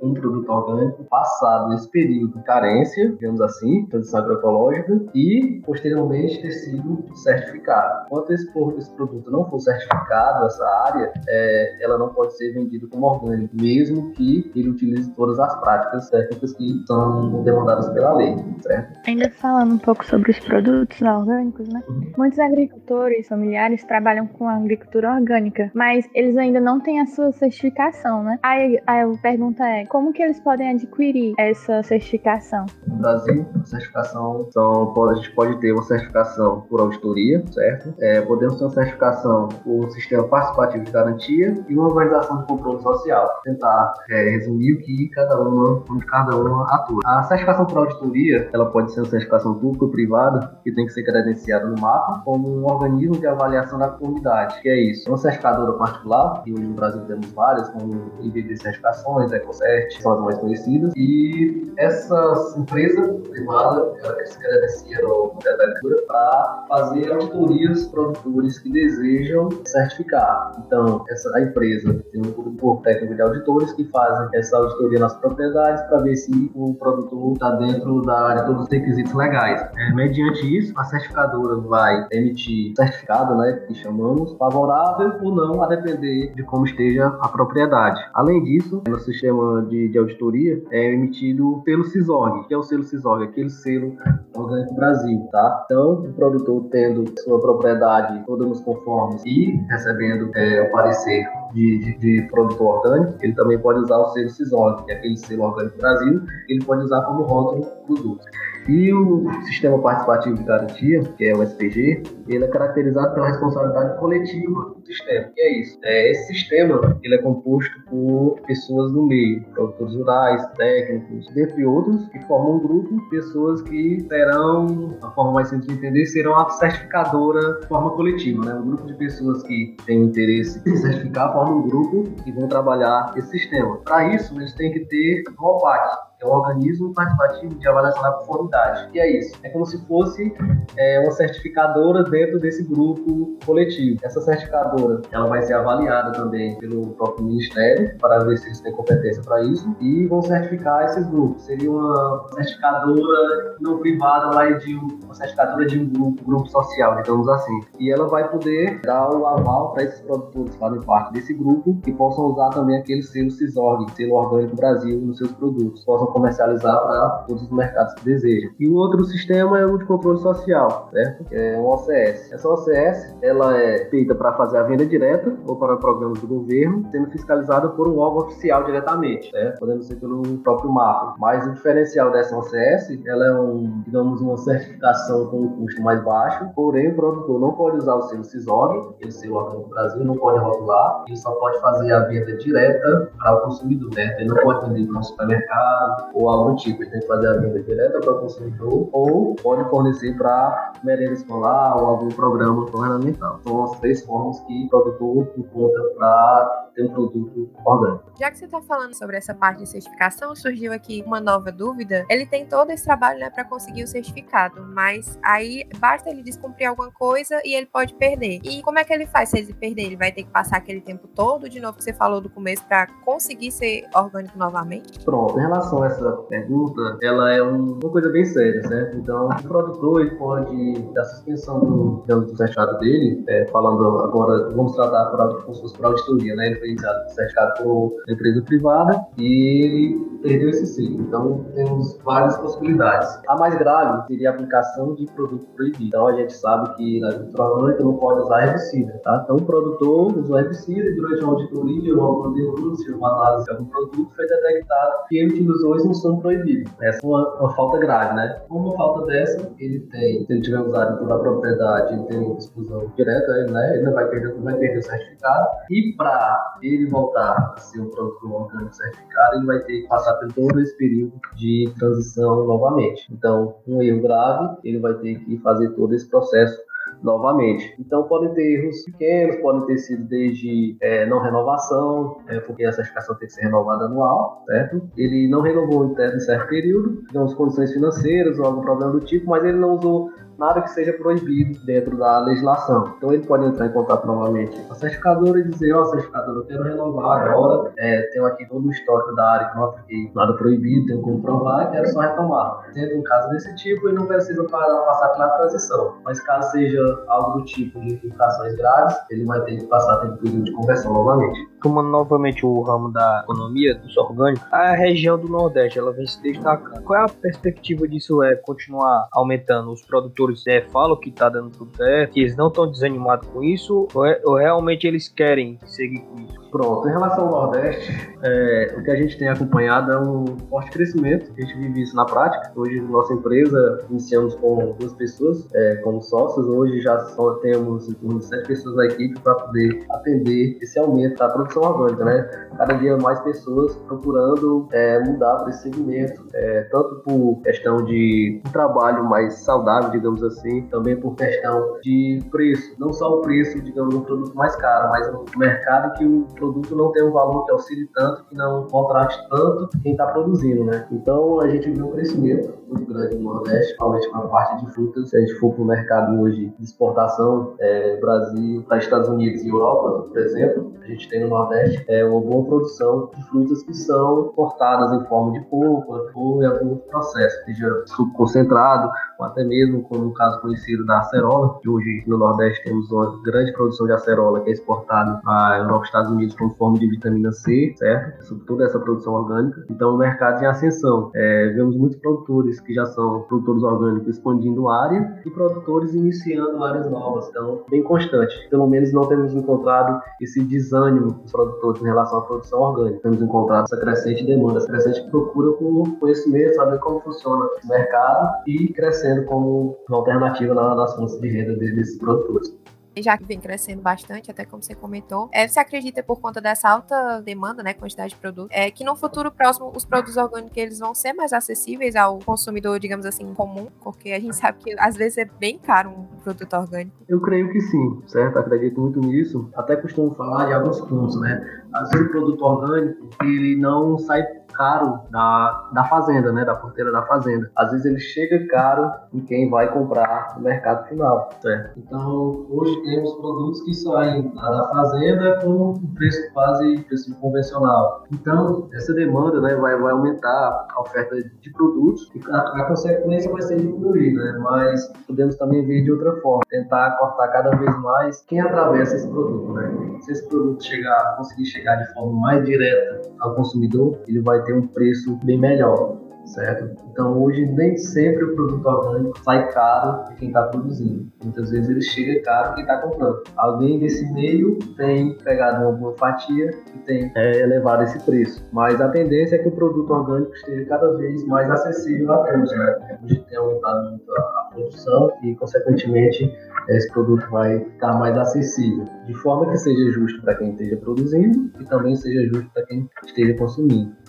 como 0.00 0.10
um 0.10 0.14
produto 0.14 0.50
orgânico 0.50 1.04
passado 1.04 1.74
esse 1.74 1.88
período 1.90 2.38
de 2.38 2.44
carência, 2.44 3.10
digamos 3.12 3.40
assim, 3.40 3.86
transição 3.86 4.20
agroecológica, 4.20 5.00
e 5.14 5.60
posteriormente 5.64 6.40
ter 6.40 6.52
sido 6.52 7.04
certificado. 7.16 8.06
Enquanto 8.06 8.32
esse, 8.32 8.50
produto 8.94 9.30
não 9.30 9.48
for 9.48 9.60
certificado, 9.60 10.46
essa 10.46 10.64
área, 10.86 11.12
é, 11.28 11.84
ela 11.84 11.98
não 11.98 12.08
pode 12.08 12.36
ser 12.36 12.52
vendida 12.52 12.86
como 12.88 13.06
orgânico, 13.06 13.54
mesmo 13.60 14.12
que 14.12 14.50
ele 14.54 14.70
utilize 14.70 15.10
todas 15.12 15.38
as 15.38 15.60
práticas 15.60 16.08
técnicas 16.10 16.52
que 16.54 16.84
são 16.86 17.42
demandadas 17.42 17.88
pela 17.90 18.14
lei, 18.14 18.36
certo? 18.60 18.98
Ainda 19.06 19.30
falando 19.30 19.74
um 19.74 19.78
pouco 19.78 20.04
sobre 20.04 20.30
os 20.30 20.38
produtos 20.40 21.00
orgânicos, 21.00 21.68
né? 21.68 21.82
Uhum. 21.88 22.12
Muitos 22.16 22.38
agricultores 22.38 23.28
familiares 23.28 23.84
trabalham 23.84 24.26
com 24.26 24.48
agricultura 24.48 25.14
orgânica, 25.14 25.70
mas 25.74 26.08
eles 26.14 26.36
ainda 26.36 26.60
não 26.60 26.80
têm 26.80 27.00
a 27.00 27.06
sua 27.06 27.32
certificação, 27.32 28.22
né? 28.22 28.38
Aí, 28.42 28.80
aí 28.86 29.00
a 29.00 29.06
pergunta 29.40 29.66
é, 29.66 29.86
como 29.86 30.12
que 30.12 30.22
eles 30.22 30.38
podem 30.38 30.70
adquirir 30.70 31.32
essa 31.38 31.82
certificação? 31.82 32.66
No 32.86 32.98
Brasil, 32.98 33.46
a 33.58 33.64
certificação, 33.64 34.46
então, 34.46 35.08
a 35.08 35.14
gente 35.14 35.32
pode 35.32 35.58
ter 35.60 35.72
uma 35.72 35.82
certificação 35.82 36.60
por 36.68 36.80
auditoria, 36.80 37.42
certo? 37.50 37.94
É, 38.00 38.20
podemos 38.20 38.58
ter 38.58 38.64
uma 38.64 38.70
certificação 38.70 39.48
por 39.64 39.90
sistema 39.92 40.28
participativo 40.28 40.84
de 40.84 40.92
garantia 40.92 41.64
e 41.66 41.74
uma 41.74 41.88
organização 41.88 42.40
de 42.40 42.46
controle 42.48 42.82
social. 42.82 43.26
Tentar 43.42 43.94
é, 44.10 44.28
resumir 44.28 44.74
o 44.74 44.78
que 44.82 45.08
cada 45.08 45.40
uma, 45.40 45.82
onde 45.90 46.04
cada 46.04 46.36
uma 46.36 46.74
atua. 46.74 47.00
A 47.06 47.22
certificação 47.22 47.64
por 47.64 47.78
auditoria, 47.78 48.50
ela 48.52 48.66
pode 48.66 48.92
ser 48.92 49.00
uma 49.00 49.08
certificação 49.08 49.54
pública 49.54 49.86
ou 49.86 49.90
privada, 49.90 50.60
que 50.62 50.70
tem 50.72 50.84
que 50.84 50.92
ser 50.92 51.02
credenciada 51.02 51.66
no 51.66 51.80
mapa, 51.80 52.20
como 52.26 52.46
um 52.46 52.64
organismo 52.66 53.18
de 53.18 53.26
avaliação 53.26 53.78
da 53.78 53.88
comunidade, 53.88 54.60
que 54.60 54.68
é 54.68 54.90
isso. 54.90 55.08
Uma 55.08 55.16
certificadora 55.16 55.72
particular, 55.78 56.42
e 56.44 56.52
hoje 56.52 56.62
no 56.62 56.74
Brasil 56.74 57.00
temos 57.06 57.30
várias, 57.32 57.70
como 57.70 58.12
IBD 58.20 58.58
Certificações, 58.58 59.19
EcoCert, 59.28 60.00
são 60.00 60.12
as 60.12 60.20
mais 60.20 60.38
conhecidas, 60.38 60.92
e 60.96 61.72
essa 61.76 62.54
empresa 62.56 63.20
privada, 63.30 63.92
ela 64.02 64.26
se 64.26 64.38
credencia 64.38 65.00
no 65.02 65.28
Ministério 65.28 65.58
da 65.58 65.64
Agricultura 65.64 66.02
para 66.06 66.64
fazer 66.68 67.12
auditorias 67.12 67.86
produtores 67.86 68.58
que 68.58 68.70
desejam 68.70 69.48
certificar. 69.64 70.52
Então, 70.66 71.04
essa 71.08 71.30
a 71.36 71.42
empresa 71.42 72.04
tem 72.12 72.20
um 72.20 72.30
grupo 72.32 72.80
técnico 72.82 73.14
de 73.14 73.22
auditores 73.22 73.72
que 73.72 73.84
fazem 73.84 74.28
essa 74.34 74.56
auditoria 74.56 74.98
nas 74.98 75.14
propriedades 75.16 75.82
para 75.84 75.98
ver 75.98 76.16
se 76.16 76.50
o 76.54 76.74
produtor 76.74 77.32
está 77.32 77.50
dentro 77.52 78.02
da, 78.02 78.34
de 78.34 78.46
todos 78.46 78.62
os 78.62 78.68
requisitos 78.68 79.12
legais. 79.14 79.62
É, 79.76 79.94
mediante 79.94 80.58
isso, 80.58 80.72
a 80.78 80.84
certificadora 80.84 81.56
vai 81.56 82.06
emitir 82.12 82.74
certificado, 82.76 83.36
né, 83.36 83.64
que 83.66 83.74
chamamos, 83.74 84.32
favorável 84.36 85.12
ou 85.22 85.34
não, 85.34 85.62
a 85.62 85.66
depender 85.68 86.32
de 86.34 86.42
como 86.42 86.66
esteja 86.66 87.06
a 87.20 87.28
propriedade. 87.28 88.00
Além 88.14 88.42
disso, 88.42 88.82
no 88.86 88.98
sistema 89.12 89.62
de, 89.68 89.88
de 89.88 89.98
auditoria 89.98 90.62
é 90.70 90.92
emitido 90.92 91.62
pelo 91.64 91.84
CISORG, 91.84 92.46
que 92.46 92.54
é 92.54 92.56
o 92.56 92.62
selo 92.62 92.84
CISORG, 92.84 93.24
aquele 93.24 93.50
selo 93.50 93.96
orgânico 94.34 94.74
Brasil, 94.74 95.28
tá? 95.32 95.62
Então, 95.64 95.92
o 96.04 96.12
produtor 96.12 96.64
tendo 96.70 97.04
sua 97.20 97.40
propriedade 97.40 98.24
toda 98.26 98.46
nos 98.46 98.60
conformes 98.60 99.22
e 99.24 99.56
recebendo 99.68 100.30
é, 100.34 100.62
o 100.62 100.72
parecer 100.72 101.26
de, 101.52 101.78
de, 101.78 101.98
de, 101.98 102.28
produtor 102.30 102.76
orgânico, 102.76 103.18
ele 103.22 103.34
também 103.34 103.58
pode 103.58 103.80
usar 103.80 103.98
o 103.98 104.08
selo 104.10 104.30
CISORG, 104.30 104.84
que 104.84 104.92
é 104.92 104.96
aquele 104.96 105.16
selo 105.16 105.44
orgânico 105.44 105.78
Brasil, 105.78 106.22
ele 106.48 106.64
pode 106.64 106.84
usar 106.84 107.02
como 107.02 107.22
rótulo 107.22 107.66
produto. 107.86 108.24
E 108.68 108.92
o 108.92 109.30
sistema 109.44 109.78
participativo 109.80 110.36
de 110.36 110.44
garantia, 110.44 111.02
que 111.16 111.24
é 111.24 111.34
o 111.34 111.42
SPG, 111.42 112.02
ele 112.28 112.44
é 112.44 112.48
caracterizado 112.48 113.14
pela 113.14 113.28
responsabilidade 113.28 113.98
coletiva 113.98 114.74
do 114.76 114.86
sistema. 114.86 115.30
E 115.36 115.40
é 115.40 115.60
isso. 115.60 115.78
É, 115.82 116.10
esse 116.10 116.26
sistema 116.34 116.98
ele 117.02 117.14
é 117.14 117.18
composto 117.18 117.70
por 117.88 118.40
pessoas 118.46 118.92
do 118.92 119.02
meio, 119.06 119.42
produtores 119.54 119.94
rurais, 119.94 120.46
técnicos, 120.56 121.26
dentre 121.34 121.64
outros, 121.64 122.08
que 122.08 122.20
formam 122.26 122.56
um 122.56 122.60
grupo 122.60 122.94
de 122.94 123.10
pessoas 123.10 123.62
que 123.62 124.04
terão, 124.08 124.96
a 125.02 125.10
forma 125.12 125.32
mais 125.32 125.48
simples 125.48 125.66
de 125.68 125.74
entender, 125.74 126.06
serão 126.06 126.36
a 126.36 126.48
certificadora 126.50 127.60
de 127.60 127.66
forma 127.66 127.90
coletiva. 127.90 128.44
Né? 128.44 128.54
Um 128.54 128.66
grupo 128.66 128.86
de 128.86 128.94
pessoas 128.94 129.42
que 129.42 129.76
têm 129.86 130.04
interesse 130.04 130.62
em 130.66 130.76
certificar 130.76 131.32
formam 131.32 131.58
um 131.58 131.68
grupo 131.68 132.04
e 132.26 132.32
vão 132.32 132.48
trabalhar 132.48 133.12
esse 133.16 133.30
sistema. 133.30 133.78
Para 133.78 134.14
isso, 134.14 134.34
eles 134.36 134.52
têm 134.54 134.72
que 134.72 134.80
ter 134.80 135.24
um 135.40 135.44
OPAC, 135.44 136.09
é 136.20 136.26
um 136.26 136.30
organismo 136.30 136.92
participativo 136.92 137.54
de 137.54 137.68
avaliação 137.68 138.02
da 138.02 138.12
conformidade. 138.12 138.88
E 138.92 139.00
é 139.00 139.18
isso. 139.18 139.34
É 139.42 139.48
como 139.48 139.64
se 139.64 139.78
fosse 139.86 140.32
é, 140.76 141.00
uma 141.00 141.10
certificadora 141.12 142.04
dentro 142.04 142.38
desse 142.38 142.62
grupo 142.64 143.38
coletivo. 143.44 143.98
Essa 144.02 144.20
certificadora, 144.20 145.00
ela 145.10 145.28
vai 145.28 145.42
ser 145.42 145.54
avaliada 145.54 146.12
também 146.12 146.58
pelo 146.58 146.88
próprio 146.90 147.24
Ministério 147.24 147.96
para 147.98 148.18
ver 148.24 148.36
se 148.38 148.46
eles 148.46 148.60
têm 148.60 148.72
competência 148.72 149.22
para 149.22 149.42
isso 149.42 149.74
e 149.80 150.06
vão 150.06 150.22
certificar 150.22 150.84
esses 150.84 151.06
grupos. 151.08 151.42
Seria 151.42 151.70
uma 151.70 152.26
certificadora 152.34 153.56
não 153.60 153.78
privada, 153.78 154.34
mas 154.34 154.62
de 154.62 154.74
uma 154.74 155.14
certificadora 155.14 155.66
de 155.66 155.78
um 155.78 155.88
grupo, 155.88 156.24
grupo 156.24 156.48
social, 156.48 156.96
digamos 156.96 157.28
assim. 157.28 157.60
E 157.78 157.92
ela 157.92 158.06
vai 158.08 158.28
poder 158.28 158.80
dar 158.82 159.10
o 159.10 159.26
aval 159.26 159.72
para 159.72 159.84
esses 159.84 160.00
produtores 160.00 160.52
que 160.52 160.58
fazem 160.58 160.80
parte 160.82 161.12
desse 161.12 161.34
grupo 161.34 161.78
que 161.82 161.92
possam 161.92 162.26
usar 162.26 162.50
também 162.50 162.78
aquele 162.78 163.02
selo 163.02 163.30
CISORG, 163.30 163.90
selo 163.92 164.14
orgânico 164.14 164.56
Brasil, 164.56 165.00
nos 165.00 165.18
seus 165.18 165.32
produtos. 165.32 165.84
Possam 165.84 166.09
comercializar 166.10 166.80
para 166.80 167.08
todos 167.26 167.42
os 167.42 167.50
mercados 167.50 167.94
que 167.94 168.04
desejam. 168.04 168.50
E 168.58 168.68
o 168.68 168.74
outro 168.74 169.04
sistema 169.04 169.58
é 169.58 169.66
o 169.66 169.78
de 169.78 169.84
controle 169.84 170.18
social, 170.18 170.88
certo? 170.92 171.26
É 171.32 171.56
um 171.58 171.66
OCS. 171.66 172.32
Essa 172.32 172.48
OCS, 172.48 173.16
ela 173.22 173.56
é 173.56 173.86
feita 173.90 174.14
para 174.14 174.32
fazer 174.34 174.58
a 174.58 174.62
venda 174.62 174.86
direta 174.86 175.32
ou 175.46 175.56
para 175.56 175.76
programas 175.76 176.20
do 176.20 176.26
governo, 176.26 176.86
sendo 176.90 177.10
fiscalizada 177.10 177.68
por 177.68 177.88
um 177.88 177.98
órgão 177.98 178.26
oficial 178.26 178.64
diretamente, 178.64 179.32
né? 179.32 179.54
podendo 179.58 179.82
ser 179.82 179.96
pelo 179.96 180.22
próprio 180.38 180.70
mapa. 180.70 181.14
Mas 181.18 181.46
o 181.46 181.52
diferencial 181.52 182.10
dessa 182.12 182.36
OCS, 182.36 182.98
ela 183.06 183.26
é 183.26 183.32
um, 183.40 183.82
digamos, 183.84 184.20
uma 184.20 184.36
certificação 184.36 185.26
com 185.26 185.42
um 185.42 185.48
custo 185.56 185.82
mais 185.82 186.02
baixo, 186.02 186.48
porém 186.54 186.90
o 186.90 186.94
produtor 186.94 187.40
não 187.40 187.52
pode 187.52 187.78
usar 187.78 187.94
o 187.94 188.02
selo 188.02 188.24
CISOG, 188.24 188.94
ele 189.00 189.12
selo 189.12 189.50
do 189.50 189.68
Brasil, 189.68 190.04
não 190.04 190.16
pode 190.16 190.38
rotular, 190.38 191.04
ele 191.06 191.16
só 191.16 191.30
pode 191.32 191.60
fazer 191.60 191.92
a 191.92 192.00
venda 192.00 192.36
direta 192.36 193.10
para 193.18 193.36
o 193.36 193.40
consumidor, 193.42 193.90
né? 193.94 194.16
Ele 194.18 194.28
não 194.28 194.36
pode 194.36 194.68
vender 194.68 194.86
para 194.86 194.98
um 194.98 195.02
supermercado, 195.02 195.99
ou 196.14 196.28
algo 196.28 196.50
do 196.50 196.56
tipo. 196.56 196.82
Ele 196.82 196.90
tem 196.90 197.00
que 197.00 197.06
fazer 197.06 197.26
a 197.28 197.36
venda 197.36 197.62
direta 197.62 198.00
para 198.00 198.12
o 198.12 198.20
consumidor 198.20 198.88
ou 198.92 199.34
pode 199.36 199.68
fornecer 199.70 200.16
para 200.16 200.72
merenda 200.82 201.12
escolar 201.12 201.76
ou 201.80 201.86
algum 201.86 202.08
programa 202.08 202.64
governamental. 202.70 203.38
São 203.42 203.64
as 203.64 203.78
três 203.80 204.04
formas 204.04 204.40
que 204.40 204.66
o 204.66 204.68
produtor 204.68 205.28
encontra 205.36 205.82
para 205.96 206.69
ter 206.80 206.84
um 206.84 206.92
produto 206.92 207.50
orgânico. 207.64 208.12
Já 208.18 208.30
que 208.30 208.38
você 208.38 208.44
está 208.46 208.60
falando 208.62 208.94
sobre 208.94 209.16
essa 209.16 209.34
parte 209.34 209.58
de 209.58 209.68
certificação, 209.68 210.34
surgiu 210.34 210.72
aqui 210.72 211.02
uma 211.06 211.20
nova 211.20 211.52
dúvida. 211.52 212.04
Ele 212.08 212.26
tem 212.26 212.46
todo 212.46 212.70
esse 212.70 212.84
trabalho 212.84 213.20
né, 213.20 213.30
para 213.30 213.44
conseguir 213.44 213.84
o 213.84 213.86
certificado, 213.86 214.62
mas 214.74 215.18
aí 215.22 215.66
basta 215.78 216.10
ele 216.10 216.22
descumprir 216.22 216.68
alguma 216.68 216.90
coisa 216.90 217.40
e 217.44 217.54
ele 217.54 217.66
pode 217.66 217.94
perder. 217.94 218.40
E 218.44 218.62
como 218.62 218.78
é 218.78 218.84
que 218.84 218.92
ele 218.92 219.06
faz 219.06 219.30
se 219.30 219.38
ele 219.38 219.52
perder? 219.52 219.82
Ele 219.82 219.96
vai 219.96 220.12
ter 220.12 220.24
que 220.24 220.30
passar 220.30 220.56
aquele 220.56 220.80
tempo 220.80 221.08
todo 221.08 221.48
de 221.48 221.60
novo 221.60 221.76
que 221.76 221.84
você 221.84 221.92
falou 221.92 222.20
do 222.20 222.30
começo 222.30 222.64
para 222.66 222.86
conseguir 223.04 223.50
ser 223.50 223.84
orgânico 223.94 224.38
novamente? 224.38 225.04
Pronto, 225.04 225.38
em 225.38 225.42
relação 225.42 225.82
a 225.82 225.86
essa 225.86 226.12
pergunta, 226.28 226.98
ela 227.02 227.32
é 227.32 227.42
um, 227.42 227.78
uma 227.82 227.90
coisa 227.90 228.08
bem 228.10 228.24
séria, 228.24 228.62
certo? 228.62 228.96
Então, 228.96 229.28
o 229.28 229.42
produtor 229.42 230.00
ele 230.02 230.16
pode 230.16 230.82
dar 230.94 231.04
suspensão 231.04 231.60
do, 231.60 232.04
do 232.06 232.36
certificado 232.36 232.78
dele, 232.78 233.24
é, 233.28 233.46
falando 233.46 234.00
agora, 234.00 234.50
vamos 234.50 234.74
tratar 234.74 235.06
por, 235.06 235.42
como 235.42 235.54
se 235.54 235.62
fosse 235.62 235.76
por 235.76 235.86
auditoria, 235.86 236.34
né? 236.34 236.46
Ele 236.48 236.60
iniciado 236.70 237.10
certificado 237.10 237.62
por 237.62 237.92
empresa 238.08 238.42
privada 238.42 239.06
e 239.18 240.10
perdeu 240.22 240.50
esse 240.50 240.66
ciclo. 240.66 241.02
Então, 241.02 241.44
temos 241.54 241.98
várias 242.04 242.36
possibilidades. 242.38 243.20
A 243.28 243.36
mais 243.36 243.56
grave 243.56 244.06
seria 244.06 244.30
a 244.30 244.34
aplicação 244.34 244.94
de 244.94 245.06
produto 245.06 245.46
proibido. 245.56 245.84
Então, 245.84 246.06
a 246.06 246.12
gente 246.12 246.32
sabe 246.32 246.74
que 246.76 247.00
na 247.00 247.08
agricultura 247.08 247.76
não 247.80 247.96
pode 247.96 248.20
usar 248.22 248.46
herbicida, 248.46 249.00
tá? 249.02 249.20
Então, 249.24 249.36
o 249.36 249.42
produtor 249.42 250.18
usou 250.18 250.38
herbicida 250.38 250.80
e 250.80 250.96
durante 250.96 251.24
uma 251.24 251.32
auditoria 251.32 251.94
alguma 251.94 252.34
denúncia, 252.34 252.96
uma 252.96 253.08
análise 253.08 253.44
de 253.44 253.50
algum 253.52 253.64
produto, 253.66 254.10
foi 254.14 254.26
detectado 254.26 254.92
que 255.08 255.18
ele 255.18 255.30
utilizou 255.30 255.76
esse 255.76 255.88
insumo 255.88 256.20
proibido. 256.20 256.70
Essa 256.82 256.98
é 257.02 257.08
uma, 257.08 257.34
uma 257.36 257.54
falta 257.54 257.78
grave, 257.78 258.14
né? 258.14 258.40
Uma 258.50 258.74
falta 258.76 259.06
dessa, 259.06 259.50
ele 259.58 259.80
tem, 259.90 260.24
se 260.24 260.32
ele 260.32 260.42
tiver 260.42 260.60
usado 260.60 260.98
toda 260.98 261.14
a 261.14 261.18
propriedade, 261.18 261.94
ele 261.94 262.02
tem 262.04 262.18
uma 262.18 262.38
exclusão 262.38 262.92
direta, 262.96 263.46
né? 263.46 263.74
Ele 263.74 263.84
não 263.84 263.92
vai 263.92 264.08
perder, 264.08 264.34
não 264.34 264.42
vai 264.42 264.54
perder 264.54 264.78
o 264.78 264.82
certificado. 264.82 265.48
E 265.70 265.94
para 265.96 266.49
ele 266.62 266.86
voltar 266.86 267.54
a 267.56 267.60
ser 267.60 267.80
um 267.80 267.90
produto 267.90 268.32
orgânico 268.32 268.74
certificado, 268.74 269.36
ele 269.36 269.46
vai 269.46 269.60
ter 269.60 269.82
que 269.82 269.88
passar 269.88 270.14
por 270.14 270.32
todo 270.32 270.60
esse 270.60 270.76
período 270.76 271.12
de 271.34 271.72
transição 271.78 272.46
novamente. 272.46 273.12
Então, 273.12 273.56
um 273.66 273.82
erro 273.82 274.02
grave, 274.02 274.56
ele 274.64 274.78
vai 274.78 274.94
ter 274.94 275.18
que 275.20 275.38
fazer 275.38 275.70
todo 275.70 275.94
esse 275.94 276.08
processo 276.08 276.60
novamente. 277.02 277.74
Então 277.78 278.02
podem 278.04 278.32
ter 278.34 278.60
erros 278.60 278.82
pequenos, 278.84 279.36
podem 279.36 279.66
ter 279.66 279.78
sido 279.78 280.04
desde 280.04 280.76
é, 280.80 281.06
não 281.06 281.20
renovação, 281.20 282.18
é, 282.28 282.40
porque 282.40 282.64
a 282.64 282.72
certificação 282.72 283.16
tem 283.16 283.26
que 283.26 283.34
ser 283.34 283.42
renovada 283.42 283.84
anual, 283.84 284.42
certo? 284.46 284.90
Ele 284.96 285.28
não 285.28 285.40
renovou 285.40 285.86
em 285.86 286.20
certo 286.20 286.48
período, 286.48 287.02
digamos, 287.06 287.34
condições 287.34 287.72
financeiras 287.72 288.38
ou 288.38 288.46
algum 288.46 288.60
problema 288.60 288.92
do 288.92 289.00
tipo, 289.00 289.30
mas 289.30 289.44
ele 289.44 289.58
não 289.58 289.76
usou 289.76 290.10
nada 290.40 290.62
que 290.62 290.70
seja 290.70 290.94
proibido 290.94 291.60
dentro 291.66 291.98
da 291.98 292.18
legislação. 292.20 292.94
Então 292.96 293.12
ele 293.12 293.24
pode 293.26 293.44
entrar 293.44 293.66
em 293.66 293.72
contato 293.72 294.06
novamente 294.06 294.58
com 294.58 294.72
a 294.72 294.74
certificadora 294.74 295.38
e 295.38 295.48
dizer, 295.48 295.74
ó, 295.74 295.82
oh, 295.82 295.84
certificadora, 295.84 296.38
eu 296.38 296.46
quero 296.46 296.62
renovar 296.62 297.28
agora, 297.28 297.72
é, 297.78 298.02
tenho 298.12 298.24
aqui 298.24 298.48
todo 298.48 298.66
o 298.66 298.70
histórico 298.70 299.14
da 299.14 299.30
área 299.30 299.48
que 299.50 299.56
não 299.56 299.64
apliquei 299.64 300.10
nada 300.14 300.32
proibido, 300.32 300.86
tenho 300.86 301.02
como 301.02 301.20
provar 301.20 301.70
quero 301.70 301.88
só 301.88 302.00
retomar. 302.00 302.64
Sendo 302.72 302.98
um 302.98 303.02
caso 303.02 303.28
desse 303.28 303.54
tipo, 303.56 303.88
ele 303.88 303.98
não 303.98 304.06
precisa 304.06 304.42
passar 304.44 305.08
pela 305.08 305.28
transição. 305.28 305.96
Mas 306.04 306.20
caso 306.20 306.50
seja 306.52 307.04
algo 307.08 307.38
do 307.38 307.44
tipo 307.44 307.78
de 307.80 308.00
infrações 308.06 308.56
graves, 308.56 308.96
ele 309.10 309.24
vai 309.26 309.40
ter 309.42 309.58
que 309.58 309.66
passar 309.66 309.98
pelo 309.98 310.16
período 310.16 310.44
de 310.44 310.52
conversão 310.52 310.92
novamente. 310.92 311.38
Tomando 311.62 311.88
novamente 311.88 312.44
o 312.44 312.60
ramo 312.62 312.92
da 312.92 313.22
economia 313.24 313.74
dos 313.74 313.96
orgânicos, 313.96 314.46
a 314.52 314.74
região 314.74 315.18
do 315.18 315.28
Nordeste 315.28 315.78
ela 315.78 315.92
vem 315.92 316.06
se 316.06 316.20
destacando. 316.22 316.82
Qual 316.84 317.00
é 317.00 317.04
a 317.04 317.08
perspectiva 317.08 317.86
disso? 317.86 318.22
É 318.22 318.36
continuar 318.36 319.08
aumentando 319.12 319.70
os 319.70 319.82
produtores 319.82 320.46
é, 320.46 320.62
falam 320.62 320.98
que 320.98 321.10
tá 321.10 321.28
dando 321.28 321.50
tudo 321.50 321.76
certo, 321.76 322.12
que 322.12 322.20
eles 322.20 322.36
não 322.36 322.48
estão 322.48 322.70
desanimados 322.70 323.28
com 323.28 323.42
isso, 323.42 323.86
ou, 323.94 324.06
é, 324.06 324.20
ou, 324.24 324.36
realmente 324.36 324.86
eles 324.86 325.08
querem 325.08 325.58
seguir 325.66 326.00
com 326.00 326.20
isso? 326.20 326.50
Pronto, 326.50 326.88
em 326.88 326.90
relação 326.90 327.26
ao 327.26 327.30
Nordeste, 327.30 327.92
é, 328.22 328.74
o 328.76 328.82
que 328.82 328.90
a 328.90 328.96
gente 328.96 329.16
tem 329.18 329.28
acompanhado 329.28 329.92
é 329.92 330.00
um 330.00 330.24
forte 330.48 330.70
crescimento, 330.70 331.30
a 331.36 331.40
gente 331.40 331.56
vive 331.56 331.82
isso 331.82 331.94
na 331.94 332.04
prática. 332.04 332.52
Hoje, 332.56 332.80
nossa 332.80 333.14
empresa, 333.14 333.86
iniciamos 333.88 334.34
com 334.36 334.74
duas 334.78 334.92
pessoas 334.94 335.46
é, 335.54 335.76
como 335.76 336.00
sócios, 336.02 336.46
hoje 336.46 336.80
já 336.80 336.98
só 337.00 337.34
temos 337.34 337.88
sete 338.22 338.48
pessoas 338.48 338.76
na 338.76 338.86
equipe 338.86 339.18
para 339.20 339.34
poder 339.34 339.84
atender 339.90 340.58
esse 340.60 340.78
aumento 340.78 341.16
da 341.16 341.28
produção 341.28 341.49
orgânica, 341.58 342.04
né? 342.04 342.48
Cada 342.56 342.74
dia 342.74 342.96
mais 342.98 343.20
pessoas 343.20 343.74
procurando 343.86 344.68
é, 344.72 344.98
mudar 345.00 345.36
para 345.38 345.50
esse 345.50 345.62
segmento, 345.62 346.24
é, 346.34 346.62
tanto 346.70 346.96
por 347.04 347.40
questão 347.42 347.78
de 347.84 348.40
um 348.46 348.50
trabalho 348.50 349.04
mais 349.04 349.34
saudável, 349.34 349.90
digamos 349.90 350.22
assim, 350.22 350.62
também 350.66 350.96
por 350.96 351.14
questão 351.14 351.78
de 351.82 352.22
preço. 352.30 352.74
Não 352.78 352.92
só 352.92 353.18
o 353.18 353.20
preço, 353.20 353.60
digamos, 353.60 353.94
do 353.94 354.00
produto 354.02 354.34
mais 354.34 354.54
caro, 354.56 354.90
mas 354.90 355.10
no 355.12 355.24
mercado 355.36 355.94
que 355.94 356.04
o 356.04 356.26
produto 356.34 356.76
não 356.76 356.92
tem 356.92 357.04
um 357.04 357.12
valor 357.12 357.44
que 357.44 357.52
auxilie 357.52 357.88
tanto, 357.94 358.24
que 358.24 358.34
não 358.34 358.66
contrate 358.66 359.18
tanto 359.28 359.68
quem 359.82 359.92
está 359.92 360.06
produzindo, 360.06 360.64
né? 360.64 360.86
Então 360.92 361.40
a 361.40 361.48
gente 361.48 361.70
viu 361.70 361.86
um 361.86 361.92
crescimento 361.92 362.54
muito 362.68 362.86
grande 362.86 363.16
no 363.16 363.34
Nordeste, 363.34 363.58
principalmente 363.58 364.10
com 364.10 364.18
a 364.18 364.28
parte 364.28 364.64
de 364.64 364.72
frutas. 364.72 365.10
Se 365.10 365.16
a 365.16 365.20
gente 365.20 365.34
for 365.34 365.54
para 365.54 365.62
o 365.62 365.66
mercado 365.66 366.20
hoje 366.20 366.52
de 366.58 366.64
exportação, 366.64 367.54
é, 367.58 367.98
Brasil, 368.00 368.62
para 368.66 368.78
Estados 368.78 369.08
Unidos 369.08 369.42
e 369.42 369.48
Europa, 369.48 370.08
por 370.08 370.18
exemplo, 370.18 370.72
a 370.82 370.86
gente 370.86 371.08
tem 371.08 371.20
no 371.20 371.30
Nordeste 371.40 371.84
é, 371.88 372.04
uma 372.04 372.20
boa 372.20 372.44
produção 372.44 373.10
de 373.16 373.22
frutas 373.24 373.62
que 373.62 373.74
são 373.74 374.28
cortadas 374.36 374.92
em 374.92 375.04
forma 375.06 375.32
de 375.32 375.40
polpa 375.46 376.10
ou 376.14 376.42
em 376.42 376.46
algum 376.46 376.76
processo, 376.76 377.44
seja 377.46 377.84
suco 377.86 378.12
concentrado 378.16 378.90
ou 379.20 379.26
até 379.26 379.44
mesmo 379.44 379.82
como 379.82 380.06
no 380.06 380.14
caso 380.14 380.40
conhecido 380.40 380.84
da 380.86 380.98
acerola, 380.98 381.58
que 381.60 381.68
hoje 381.68 382.02
no 382.06 382.16
Nordeste 382.16 382.64
temos 382.64 382.90
uma 382.90 383.20
grande 383.22 383.52
produção 383.52 383.86
de 383.86 383.92
acerola 383.92 384.40
que 384.40 384.50
é 384.50 384.52
exportada 384.52 385.20
para 385.22 385.56
a 385.56 385.58
Europa 385.58 385.84
e 385.84 385.86
Estados 385.86 386.10
Unidos 386.10 386.34
como 386.34 386.54
forma 386.54 386.78
de 386.78 386.88
vitamina 386.88 387.30
C, 387.32 387.74
certo? 387.76 388.24
Sobre 388.24 388.44
toda 388.46 388.64
essa 388.64 388.78
produção 388.78 389.14
orgânica. 389.14 389.64
Então, 389.68 389.94
o 389.94 389.98
mercado 389.98 390.42
em 390.42 390.46
ascensão. 390.46 391.10
É, 391.14 391.48
vemos 391.48 391.76
muitos 391.76 391.98
produtores 391.98 392.60
que 392.60 392.72
já 392.72 392.86
são 392.86 393.22
produtores 393.22 393.62
orgânicos 393.62 394.08
expandindo 394.08 394.68
área 394.68 395.20
e 395.24 395.30
produtores 395.30 395.92
iniciando 395.92 396.64
áreas 396.64 396.90
novas. 396.90 397.28
Então, 397.28 397.64
bem 397.68 397.82
constante. 397.82 398.48
Pelo 398.48 398.66
menos 398.66 398.92
não 398.92 399.02
temos 399.02 399.34
encontrado 399.34 400.00
esse 400.20 400.42
desânimo 400.42 401.12
dos 401.12 401.30
produtores 401.30 401.82
em 401.82 401.86
relação 401.86 402.20
à 402.20 402.22
produção 402.22 402.60
orgânica. 402.60 403.00
Temos 403.02 403.20
encontrado 403.20 403.64
essa 403.64 403.76
crescente 403.76 404.24
demanda, 404.24 404.58
essa 404.58 404.68
crescente 404.68 405.02
procura 405.10 405.52
por 405.52 405.98
conhecimento, 405.98 406.54
saber 406.54 406.78
como 406.78 407.00
funciona 407.00 407.44
o 407.44 407.68
mercado 407.68 408.42
e 408.46 408.72
crescendo 408.72 409.09
como 409.26 409.78
uma 409.88 409.98
alternativa 409.98 410.54
nas 410.54 410.94
fontes 410.94 411.20
de 411.20 411.28
renda 411.28 411.56
desses 411.56 411.98
produtores 411.98 412.54
já 413.02 413.16
vem 413.16 413.40
crescendo 413.40 413.82
bastante, 413.82 414.30
até 414.30 414.44
como 414.44 414.62
você 414.62 414.74
comentou. 414.74 415.28
É, 415.32 415.46
você 415.46 415.60
acredita 415.60 416.02
por 416.02 416.20
conta 416.20 416.40
dessa 416.40 416.68
alta 416.68 417.20
demanda, 417.20 417.62
né, 417.62 417.74
quantidade 417.74 418.10
de 418.10 418.16
produtos, 418.16 418.50
é 418.50 418.70
que 418.70 418.84
no 418.84 418.96
futuro 418.96 419.30
próximo 419.30 419.72
os 419.74 419.84
produtos 419.84 420.16
orgânicos 420.16 420.56
eles 420.56 420.78
vão 420.78 420.94
ser 420.94 421.12
mais 421.12 421.32
acessíveis 421.32 421.96
ao 421.96 422.18
consumidor, 422.18 422.78
digamos 422.78 423.06
assim, 423.06 423.32
comum, 423.34 423.68
porque 423.82 424.10
a 424.10 424.20
gente 424.20 424.34
sabe 424.36 424.58
que 424.58 424.74
às 424.78 424.96
vezes 424.96 425.18
é 425.18 425.24
bem 425.24 425.58
caro 425.58 425.90
um 425.90 426.04
produto 426.22 426.52
orgânico. 426.54 426.96
Eu 427.08 427.20
creio 427.20 427.50
que 427.50 427.60
sim, 427.60 428.02
certo? 428.06 428.38
Acredito 428.38 428.80
muito 428.80 429.00
nisso. 429.00 429.48
Até 429.54 429.76
costumo 429.76 430.14
falar 430.14 430.46
de 430.46 430.52
alguns 430.52 430.80
pontos, 430.80 431.20
né? 431.20 431.64
Às 431.72 431.90
vezes 431.90 432.06
o 432.06 432.10
produto 432.10 432.42
orgânico 432.42 433.08
ele 433.22 433.56
não 433.56 433.98
sai 433.98 434.22
caro 434.52 435.00
da, 435.10 435.70
da 435.72 435.84
fazenda, 435.84 436.32
né? 436.32 436.44
Da 436.44 436.54
porteira 436.54 436.92
da 436.92 437.02
fazenda. 437.02 437.50
Às 437.56 437.70
vezes 437.70 437.86
ele 437.86 438.00
chega 438.00 438.46
caro 438.48 438.90
em 439.12 439.20
quem 439.20 439.50
vai 439.50 439.72
comprar 439.72 440.34
no 440.36 440.42
mercado 440.42 440.86
final, 440.88 441.30
certo? 441.40 441.78
Então, 441.78 442.46
hoje 442.50 442.82
temos 442.82 443.12
produtos 443.14 443.62
que 443.62 443.74
saem 443.74 444.32
da 444.34 444.68
fazenda 444.70 445.40
com 445.42 445.70
um 445.72 445.94
preço 445.94 446.32
quase 446.32 446.80
preço 446.82 447.14
convencional. 447.16 448.04
Então, 448.12 448.68
essa 448.74 448.92
demanda, 448.94 449.40
né, 449.40 449.54
vai, 449.54 449.76
vai 449.76 449.92
aumentar 449.92 450.66
a 450.70 450.80
oferta 450.80 451.16
de 451.16 451.50
produtos 451.52 452.10
e 452.14 452.20
a, 452.30 452.38
a 452.38 452.64
consequência 452.66 453.30
vai 453.30 453.42
ser 453.42 453.56
diminuir, 453.56 454.14
né? 454.14 454.38
Mas 454.40 454.92
podemos 455.06 455.36
também 455.36 455.64
ver 455.66 455.82
de 455.82 455.92
outra 455.92 456.16
forma, 456.20 456.42
tentar 456.48 456.96
cortar 456.98 457.28
cada 457.28 457.50
vez 457.56 457.78
mais 457.80 458.22
quem 458.26 458.40
atravessa 458.40 458.96
esse 458.96 459.08
produto, 459.08 459.52
né? 459.52 459.98
Se 460.00 460.12
esse 460.12 460.28
produto 460.28 460.62
chegar, 460.62 461.16
conseguir 461.16 461.46
chegar 461.46 461.76
de 461.76 461.92
forma 461.92 462.20
mais 462.20 462.44
direta 462.44 463.02
ao 463.20 463.34
consumidor, 463.34 463.98
ele 464.06 464.20
vai 464.20 464.39
ter 464.42 464.50
ter 464.50 464.54
um 464.54 464.66
preço 464.66 465.16
bem 465.24 465.38
melhor, 465.38 465.96
certo? 466.24 466.70
Então 466.90 467.22
hoje 467.22 467.46
nem 467.46 467.76
sempre 467.76 468.24
o 468.24 468.34
produto 468.34 468.66
orgânico 468.66 469.18
sai 469.24 469.50
caro 469.52 470.08
de 470.08 470.16
quem 470.16 470.28
está 470.28 470.42
produzindo. 470.44 471.06
Muitas 471.22 471.50
vezes 471.50 471.68
ele 471.68 471.82
chega 471.82 472.22
caro 472.22 472.54
quem 472.54 472.62
está 472.64 472.78
comprando. 472.78 473.22
Alguém 473.36 473.78
desse 473.78 474.12
meio 474.12 474.58
tem 474.76 475.16
pegado 475.18 475.62
uma 475.62 475.72
boa 475.72 475.96
fatia 475.96 476.50
e 476.74 476.78
tem 476.80 477.12
é, 477.16 477.40
elevado 477.40 477.84
esse 477.84 478.04
preço. 478.04 478.44
Mas 478.52 478.80
a 478.80 478.88
tendência 478.88 479.36
é 479.36 479.38
que 479.38 479.48
o 479.48 479.52
produto 479.52 479.90
orgânico 479.90 480.34
esteja 480.34 480.68
cada 480.68 480.96
vez 480.96 481.24
mais 481.26 481.48
acessível 481.50 482.12
a 482.12 482.18
todos, 482.18 482.50
né? 482.50 482.98
Hoje 483.04 483.24
tem 483.28 483.38
aumentado 483.38 483.90
muito 483.90 484.12
a 484.12 484.50
produção 484.52 485.12
e, 485.22 485.34
consequentemente, 485.36 486.32
esse 486.68 486.90
produto 486.92 487.28
vai 487.30 487.60
ficar 487.60 487.94
mais 487.98 488.16
acessível, 488.16 488.84
de 489.06 489.14
forma 489.14 489.50
que 489.50 489.56
seja 489.56 489.90
justo 489.92 490.20
para 490.22 490.34
quem 490.34 490.50
esteja 490.50 490.76
produzindo 490.76 491.50
e 491.60 491.64
também 491.64 491.96
seja 491.96 492.26
justo 492.28 492.50
para 492.52 492.64
quem 492.66 492.88
esteja 493.04 493.36
consumindo. 493.36 493.99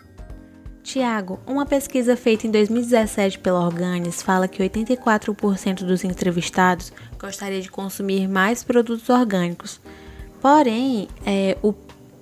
Tiago, 0.83 1.39
uma 1.45 1.65
pesquisa 1.65 2.17
feita 2.17 2.47
em 2.47 2.51
2017 2.51 3.39
pela 3.39 3.63
Organis 3.63 4.21
fala 4.21 4.47
que 4.47 4.63
84% 4.63 5.83
dos 5.85 6.03
entrevistados 6.03 6.91
gostaria 7.19 7.61
de 7.61 7.69
consumir 7.69 8.27
mais 8.27 8.63
produtos 8.63 9.07
orgânicos. 9.09 9.79
Porém, 10.41 11.07
é, 11.25 11.55
o, 11.61 11.73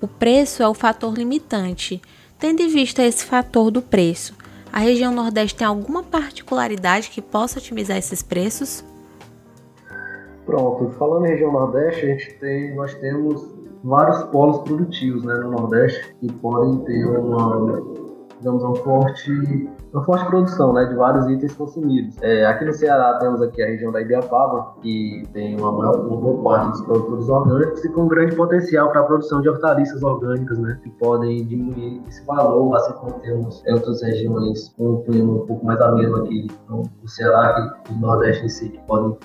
o 0.02 0.08
preço 0.08 0.62
é 0.62 0.68
o 0.68 0.74
fator 0.74 1.14
limitante. 1.14 2.02
Tendo 2.38 2.62
em 2.62 2.68
vista 2.68 3.02
esse 3.02 3.24
fator 3.26 3.72
do 3.72 3.82
preço, 3.82 4.36
a 4.72 4.80
região 4.80 5.14
Nordeste 5.14 5.58
tem 5.58 5.68
alguma 5.68 6.04
particularidade 6.04 7.10
que 7.10 7.22
possa 7.22 7.60
otimizar 7.60 7.98
esses 7.98 8.22
preços? 8.22 8.84
Pronto, 10.46 10.90
falando 10.98 11.26
em 11.26 11.30
região 11.30 11.52
Nordeste, 11.52 12.06
a 12.06 12.10
gente 12.10 12.34
tem, 12.40 12.76
nós 12.76 12.94
temos 12.96 13.56
vários 13.84 14.24
polos 14.24 14.60
produtivos 14.60 15.24
né, 15.24 15.34
no 15.36 15.52
Nordeste 15.52 16.14
que 16.20 16.32
podem 16.34 16.84
ter 16.86 17.06
uma 17.06 18.09
digamos, 18.40 18.64
uma 18.64 18.76
forte, 18.78 19.70
uma 19.94 20.04
forte 20.04 20.26
produção 20.26 20.74
né, 20.74 20.86
de 20.86 20.96
vários 20.96 21.30
itens 21.30 21.54
consumidos. 21.54 22.16
É, 22.22 22.46
aqui 22.46 22.66
no 22.66 22.74
Ceará 22.74 23.18
temos 23.20 23.42
aqui 23.42 23.62
a 23.62 23.68
região 23.68 23.92
da 23.92 24.02
Ibiapaba, 24.02 24.74
que 24.82 25.24
tem 25.34 25.60
uma, 25.60 25.72
maior, 25.72 26.00
uma 26.00 26.18
boa 26.18 26.44
parte 26.44 26.72
dos 26.72 26.82
produtores 26.82 27.30
orgânicos 27.30 27.84
e 27.84 27.90
com 27.90 28.04
um 28.04 28.08
grande 28.08 28.36
potencial 28.36 28.90
para 28.92 29.02
a 29.02 29.04
produção 29.04 29.42
de 29.42 29.50
hortaliças 29.50 30.02
orgânicas, 30.02 30.58
né, 30.58 30.80
que 30.82 30.90
podem 30.92 31.46
diminuir 31.46 32.02
esse 32.08 32.26
valor, 32.26 32.76
assim 32.76 32.94
como 32.94 33.14
temos 33.20 33.64
em 33.66 33.74
outras 33.74 34.02
regiões 34.02 34.70
com 34.78 34.94
um 34.94 35.02
clima 35.04 35.34
um 35.34 35.46
pouco 35.46 35.66
mais 35.66 35.80
ameno 35.82 36.24
aqui 36.24 36.48
no, 36.70 36.84
no 37.02 37.08
Ceará 37.08 37.78
e 37.90 37.94
no 37.94 38.00
Nordeste 38.00 38.46
em 38.46 38.50
si, 38.50 38.70
que 38.70 38.80
podem 38.88 39.18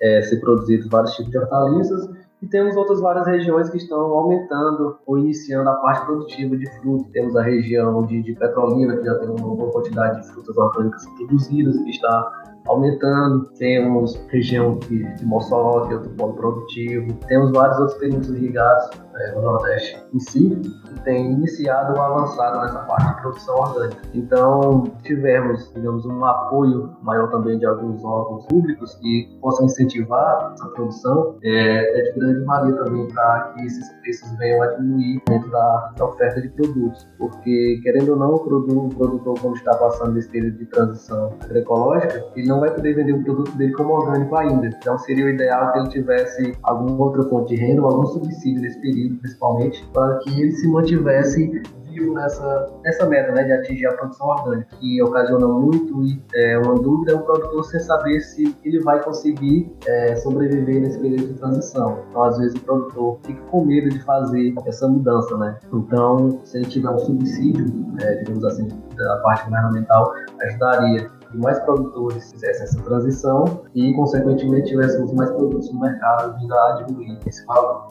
é, 0.00 0.22
ser 0.22 0.40
produzidos 0.40 0.88
vários 0.88 1.14
tipos 1.14 1.30
de 1.30 1.38
hortaliças 1.38 2.08
e 2.42 2.46
temos 2.48 2.76
outras 2.76 3.00
várias 3.00 3.24
regiões 3.24 3.70
que 3.70 3.76
estão 3.76 4.00
aumentando 4.00 4.98
ou 5.06 5.16
iniciando 5.16 5.70
a 5.70 5.74
parte 5.74 6.04
produtiva 6.04 6.56
de 6.56 6.68
fruta. 6.80 7.08
Temos 7.12 7.36
a 7.36 7.42
região 7.42 8.04
de, 8.04 8.20
de 8.20 8.34
Petrolina, 8.34 8.96
que 8.96 9.04
já 9.04 9.14
tem 9.20 9.28
uma 9.28 9.54
boa 9.54 9.70
quantidade 9.70 10.20
de 10.20 10.32
frutas 10.32 10.56
orgânicas 10.58 11.06
produzidas, 11.16 11.76
que 11.76 11.90
está 11.90 12.42
aumentando. 12.66 13.44
Temos 13.56 14.16
região 14.28 14.76
de, 14.80 15.04
de 15.14 15.24
Mossoró, 15.24 15.86
que 15.86 15.92
é 15.92 15.96
outro 15.96 16.10
polo 16.10 16.34
produtivo. 16.34 17.12
Temos 17.28 17.52
vários 17.52 17.78
outros 17.78 17.98
períodos 17.98 18.28
irrigados 18.30 18.90
é, 19.22 19.32
no 19.32 19.42
Nordeste 19.42 20.02
em 20.12 20.20
si, 20.20 20.60
tem 21.04 21.32
iniciado 21.32 21.94
ou 21.94 22.02
avançado 22.02 22.60
nessa 22.60 22.80
parte 22.80 23.14
de 23.14 23.20
produção 23.20 23.54
orgânica. 23.56 24.02
Então, 24.14 24.84
tivemos, 25.02 25.72
digamos, 25.74 26.04
um 26.06 26.24
apoio 26.24 26.96
maior 27.02 27.30
também 27.30 27.58
de 27.58 27.66
alguns 27.66 28.04
órgãos 28.04 28.46
públicos 28.46 28.94
que 28.96 29.38
possam 29.40 29.66
incentivar 29.66 30.52
essa 30.52 30.68
produção, 30.70 31.36
é, 31.42 32.00
é 32.00 32.02
de 32.02 32.18
grande 32.18 32.44
valia 32.44 32.74
também 32.76 33.08
para 33.08 33.52
que 33.54 33.66
esses 33.66 33.88
preços 34.00 34.30
venham 34.38 34.62
a 34.62 34.66
diminuir 34.68 35.22
dentro 35.28 35.50
da, 35.50 35.92
da, 35.96 36.04
oferta 36.04 36.40
de 36.40 36.48
produtos, 36.50 37.06
porque, 37.18 37.80
querendo 37.82 38.10
ou 38.10 38.16
não, 38.16 38.34
o 38.34 38.40
produtor, 38.40 38.84
o 38.84 38.88
produtor, 38.88 39.40
quando 39.40 39.56
está 39.56 39.74
passando 39.76 40.12
desse 40.14 40.28
período 40.30 40.58
de 40.58 40.66
transição 40.66 41.34
agroecológica, 41.42 42.24
ele 42.36 42.48
não 42.48 42.60
vai 42.60 42.70
poder 42.70 42.94
vender 42.94 43.12
o 43.12 43.22
produto 43.24 43.56
dele 43.56 43.72
como 43.72 43.94
orgânico 43.94 44.36
ainda. 44.36 44.66
Então, 44.66 44.98
seria 44.98 45.26
o 45.26 45.28
ideal 45.28 45.72
que 45.72 45.78
ele 45.78 45.88
tivesse 45.88 46.52
alguma 46.62 47.04
outra 47.04 47.22
fonte 47.24 47.54
de 47.54 47.60
renda, 47.60 47.82
algum 47.82 48.06
subsídio 48.06 48.62
nesse 48.62 48.80
período, 48.80 49.11
principalmente, 49.16 49.84
para 49.92 50.18
que 50.18 50.40
ele 50.40 50.52
se 50.52 50.68
mantivesse 50.68 51.62
vivo 51.92 52.14
nessa, 52.14 52.70
nessa 52.82 53.06
meta 53.06 53.32
né, 53.32 53.44
de 53.44 53.52
atingir 53.52 53.86
a 53.86 53.92
produção 53.92 54.28
orgânica, 54.28 54.76
que 54.76 55.02
ocasiona 55.02 55.46
muito 55.46 56.02
é, 56.34 56.58
uma 56.58 56.74
dúvida, 56.74 57.12
é 57.12 57.14
o 57.14 57.20
produtor 57.20 57.64
sem 57.64 57.80
saber 57.80 58.20
se 58.20 58.56
ele 58.64 58.80
vai 58.80 59.02
conseguir 59.02 59.70
é, 59.86 60.16
sobreviver 60.16 60.80
nesse 60.80 60.98
período 60.98 61.28
de 61.28 61.34
transição. 61.34 61.98
Então, 62.08 62.24
às 62.24 62.38
vezes, 62.38 62.54
o 62.56 62.64
produtor 62.64 63.18
fica 63.24 63.42
com 63.42 63.64
medo 63.64 63.90
de 63.90 64.02
fazer 64.02 64.54
essa 64.66 64.88
mudança. 64.88 65.36
Né? 65.36 65.58
Então, 65.72 66.40
se 66.44 66.58
ele 66.58 66.66
tiver 66.66 66.90
um 66.90 66.98
subsídio, 66.98 67.66
é, 68.00 68.14
digamos 68.16 68.44
assim, 68.44 68.68
da 68.96 69.16
parte 69.18 69.44
governamental, 69.44 70.12
ajudaria 70.42 71.10
que 71.30 71.38
mais 71.38 71.58
produtores 71.60 72.30
fizessem 72.32 72.64
essa 72.64 72.82
transição 72.82 73.44
e, 73.74 73.92
consequentemente, 73.94 74.68
tivéssemos 74.68 75.12
mais 75.14 75.30
produtos 75.30 75.72
no 75.72 75.80
mercado 75.80 76.38
vindo 76.38 76.54
a 76.54 76.72
diminuir 76.72 77.18
esse 77.26 77.44
valor. 77.46 77.88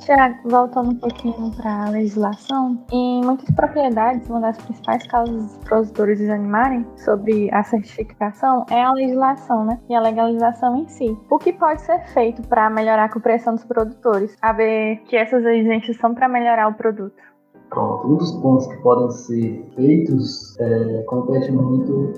Tiago, 0.00 0.36
voltando 0.44 0.90
um 0.92 0.96
pouquinho 0.96 1.50
para 1.56 1.86
a 1.86 1.90
legislação, 1.90 2.82
em 2.90 3.22
muitas 3.22 3.54
propriedades, 3.54 4.28
uma 4.28 4.40
das 4.40 4.56
principais 4.56 5.06
causas 5.06 5.36
dos 5.36 5.56
produtores 5.58 6.18
desanimarem 6.18 6.86
sobre 6.96 7.52
a 7.52 7.62
certificação 7.62 8.64
é 8.70 8.82
a 8.82 8.92
legislação, 8.92 9.64
né? 9.64 9.78
E 9.88 9.94
a 9.94 10.00
legalização 10.00 10.76
em 10.76 10.88
si. 10.88 11.16
O 11.30 11.38
que 11.38 11.52
pode 11.52 11.82
ser 11.82 12.00
feito 12.08 12.42
para 12.48 12.70
melhorar 12.70 13.04
a 13.04 13.12
compreensão 13.12 13.54
dos 13.54 13.64
produtores, 13.64 14.36
a 14.40 14.52
ver 14.52 15.02
que 15.04 15.16
essas 15.16 15.44
exigências 15.44 15.96
são 15.98 16.14
para 16.14 16.28
melhorar 16.28 16.68
o 16.68 16.74
produto? 16.74 17.20
Pronto, 17.68 18.08
um 18.08 18.16
dos 18.16 18.32
pontos 18.40 18.66
que 18.66 18.76
podem 18.78 19.10
ser 19.10 19.70
feitos 19.76 20.58
é, 20.58 21.02
compete 21.02 21.52
muito 21.52 22.12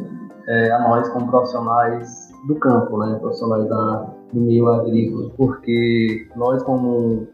é, 0.48 0.70
a 0.70 0.78
nós 0.88 1.08
como 1.10 1.28
profissionais 1.28 2.32
do 2.46 2.54
campo, 2.56 2.96
né? 2.98 3.18
Profissionais 3.20 3.68
da, 3.68 4.14
do 4.32 4.40
meio 4.40 4.68
agrícola, 4.68 5.30
porque 5.36 6.28
nós 6.36 6.62
como 6.62 7.26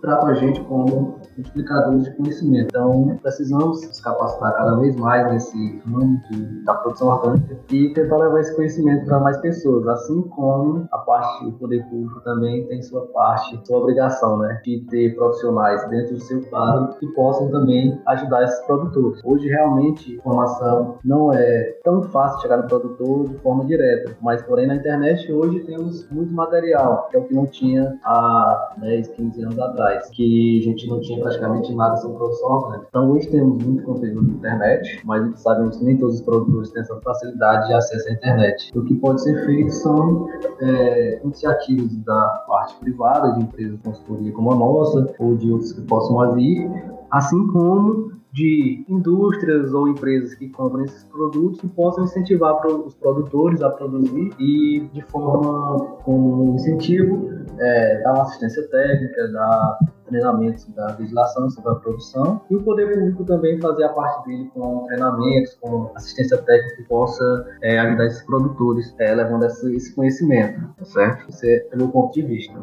trato 0.00 0.26
a 0.26 0.34
gente 0.34 0.60
como 0.64 1.18
multiplicadores 1.36 2.04
de 2.04 2.16
conhecimento. 2.16 2.68
Então, 2.68 3.18
precisamos 3.22 3.86
nos 3.86 4.00
capacitar 4.00 4.54
cada 4.54 4.76
vez 4.76 4.96
mais 4.96 5.30
nesse 5.32 5.82
mundo 5.86 6.20
da 6.64 6.74
produção 6.74 7.08
orgânica 7.08 7.58
e 7.70 7.92
tentar 7.92 8.16
levar 8.18 8.40
esse 8.40 8.54
conhecimento 8.54 9.06
para 9.06 9.20
mais 9.20 9.36
pessoas, 9.38 9.86
assim 9.88 10.22
como 10.22 10.86
a 10.92 10.98
parte 10.98 11.44
do 11.44 11.52
poder 11.52 11.84
público 11.88 12.20
também 12.20 12.66
tem 12.66 12.82
sua 12.82 13.06
parte, 13.06 13.60
sua 13.64 13.78
obrigação, 13.78 14.38
né, 14.38 14.60
de 14.64 14.80
ter 14.88 15.14
profissionais 15.14 15.88
dentro 15.88 16.14
do 16.14 16.20
seu 16.20 16.40
quadro 16.42 16.94
que 16.98 17.06
possam 17.08 17.50
também 17.50 18.00
ajudar 18.06 18.44
esses 18.44 18.64
produtores. 18.66 19.20
Hoje, 19.24 19.48
realmente, 19.48 20.14
informação 20.14 20.98
não 21.04 21.32
é 21.32 21.76
tão 21.84 22.02
fácil 22.02 22.40
chegar 22.40 22.58
no 22.58 22.68
produtor 22.68 23.28
de 23.28 23.38
forma 23.38 23.64
direta, 23.64 24.16
mas, 24.20 24.42
porém, 24.42 24.66
na 24.66 24.76
internet 24.76 25.32
hoje 25.32 25.60
temos 25.60 26.08
muito 26.10 26.27
material, 26.32 27.08
que 27.10 27.16
é 27.16 27.20
o 27.20 27.24
que 27.24 27.34
não 27.34 27.46
tinha 27.46 27.98
há 28.04 28.74
10, 28.78 29.08
15 29.08 29.42
anos 29.42 29.58
atrás, 29.58 30.08
que 30.10 30.60
a 30.60 30.62
gente 30.64 30.86
não 30.88 31.00
tinha 31.00 31.20
praticamente 31.20 31.74
nada 31.74 31.96
sobre 31.96 32.16
produção 32.16 32.50
orgânica. 32.50 32.86
Então 32.88 33.10
hoje 33.10 33.28
temos 33.28 33.62
muito 33.64 33.82
conteúdo 33.84 34.22
na 34.22 34.34
internet, 34.34 35.00
mas 35.04 35.22
a 35.22 35.26
gente 35.26 35.40
sabe 35.40 35.70
que 35.70 35.84
nem 35.84 35.96
todos 35.96 36.16
os 36.16 36.22
produtores 36.22 36.70
têm 36.70 36.82
essa 36.82 37.00
facilidade 37.00 37.68
de 37.68 37.74
acesso 37.74 38.08
à 38.08 38.12
internet. 38.12 38.70
O 38.78 38.84
que 38.84 38.94
pode 38.94 39.22
ser 39.22 39.44
feito 39.46 39.70
são 39.72 40.28
é, 40.60 41.20
iniciativas 41.24 41.96
da 41.98 42.44
parte 42.46 42.74
privada, 42.76 43.32
de 43.32 43.42
empresas 43.42 43.76
de 43.76 43.82
consultoria 43.82 44.32
como 44.32 44.52
a 44.52 44.56
nossa, 44.56 45.14
ou 45.18 45.36
de 45.36 45.50
outros 45.50 45.72
que 45.72 45.80
possam 45.82 46.34
vir, 46.34 46.70
assim 47.10 47.46
como 47.48 48.17
de 48.32 48.84
indústrias 48.88 49.72
ou 49.72 49.88
empresas 49.88 50.34
que 50.34 50.48
compram 50.50 50.84
esses 50.84 51.04
produtos 51.04 51.60
que 51.60 51.68
possam 51.68 52.04
incentivar 52.04 52.66
os 52.66 52.94
produtores 52.94 53.62
a 53.62 53.70
produzir 53.70 54.30
e 54.38 54.88
de 54.92 55.02
forma 55.02 55.96
como 56.04 56.54
incentivo 56.54 57.30
é, 57.58 58.02
dar 58.02 58.12
uma 58.12 58.22
assistência 58.22 58.68
técnica, 58.68 59.28
dar 59.28 59.78
treinamentos 60.08 60.66
da 60.74 60.96
legislação 60.98 61.50
sobre 61.50 61.70
a 61.70 61.74
produção 61.76 62.40
e 62.50 62.56
o 62.56 62.62
poder 62.62 62.92
público 62.94 63.24
também 63.24 63.60
fazer 63.60 63.84
a 63.84 63.90
parte 63.90 64.26
dele 64.26 64.50
com 64.54 64.86
treinamentos, 64.86 65.54
com 65.60 65.90
assistência 65.94 66.38
técnica 66.38 66.76
que 66.76 66.82
possa 66.84 67.46
é, 67.62 67.78
ajudar 67.78 68.06
esses 68.06 68.22
produtores 68.22 68.94
é, 68.98 69.14
levando 69.14 69.44
esse, 69.44 69.94
conhecimento, 69.94 70.60
tá 70.78 70.84
certo? 70.84 71.28
Esse 71.28 71.68
é 71.70 71.74
o 71.74 71.78
meu 71.78 71.88
ponto 71.88 72.12
de 72.12 72.22
vista. 72.22 72.58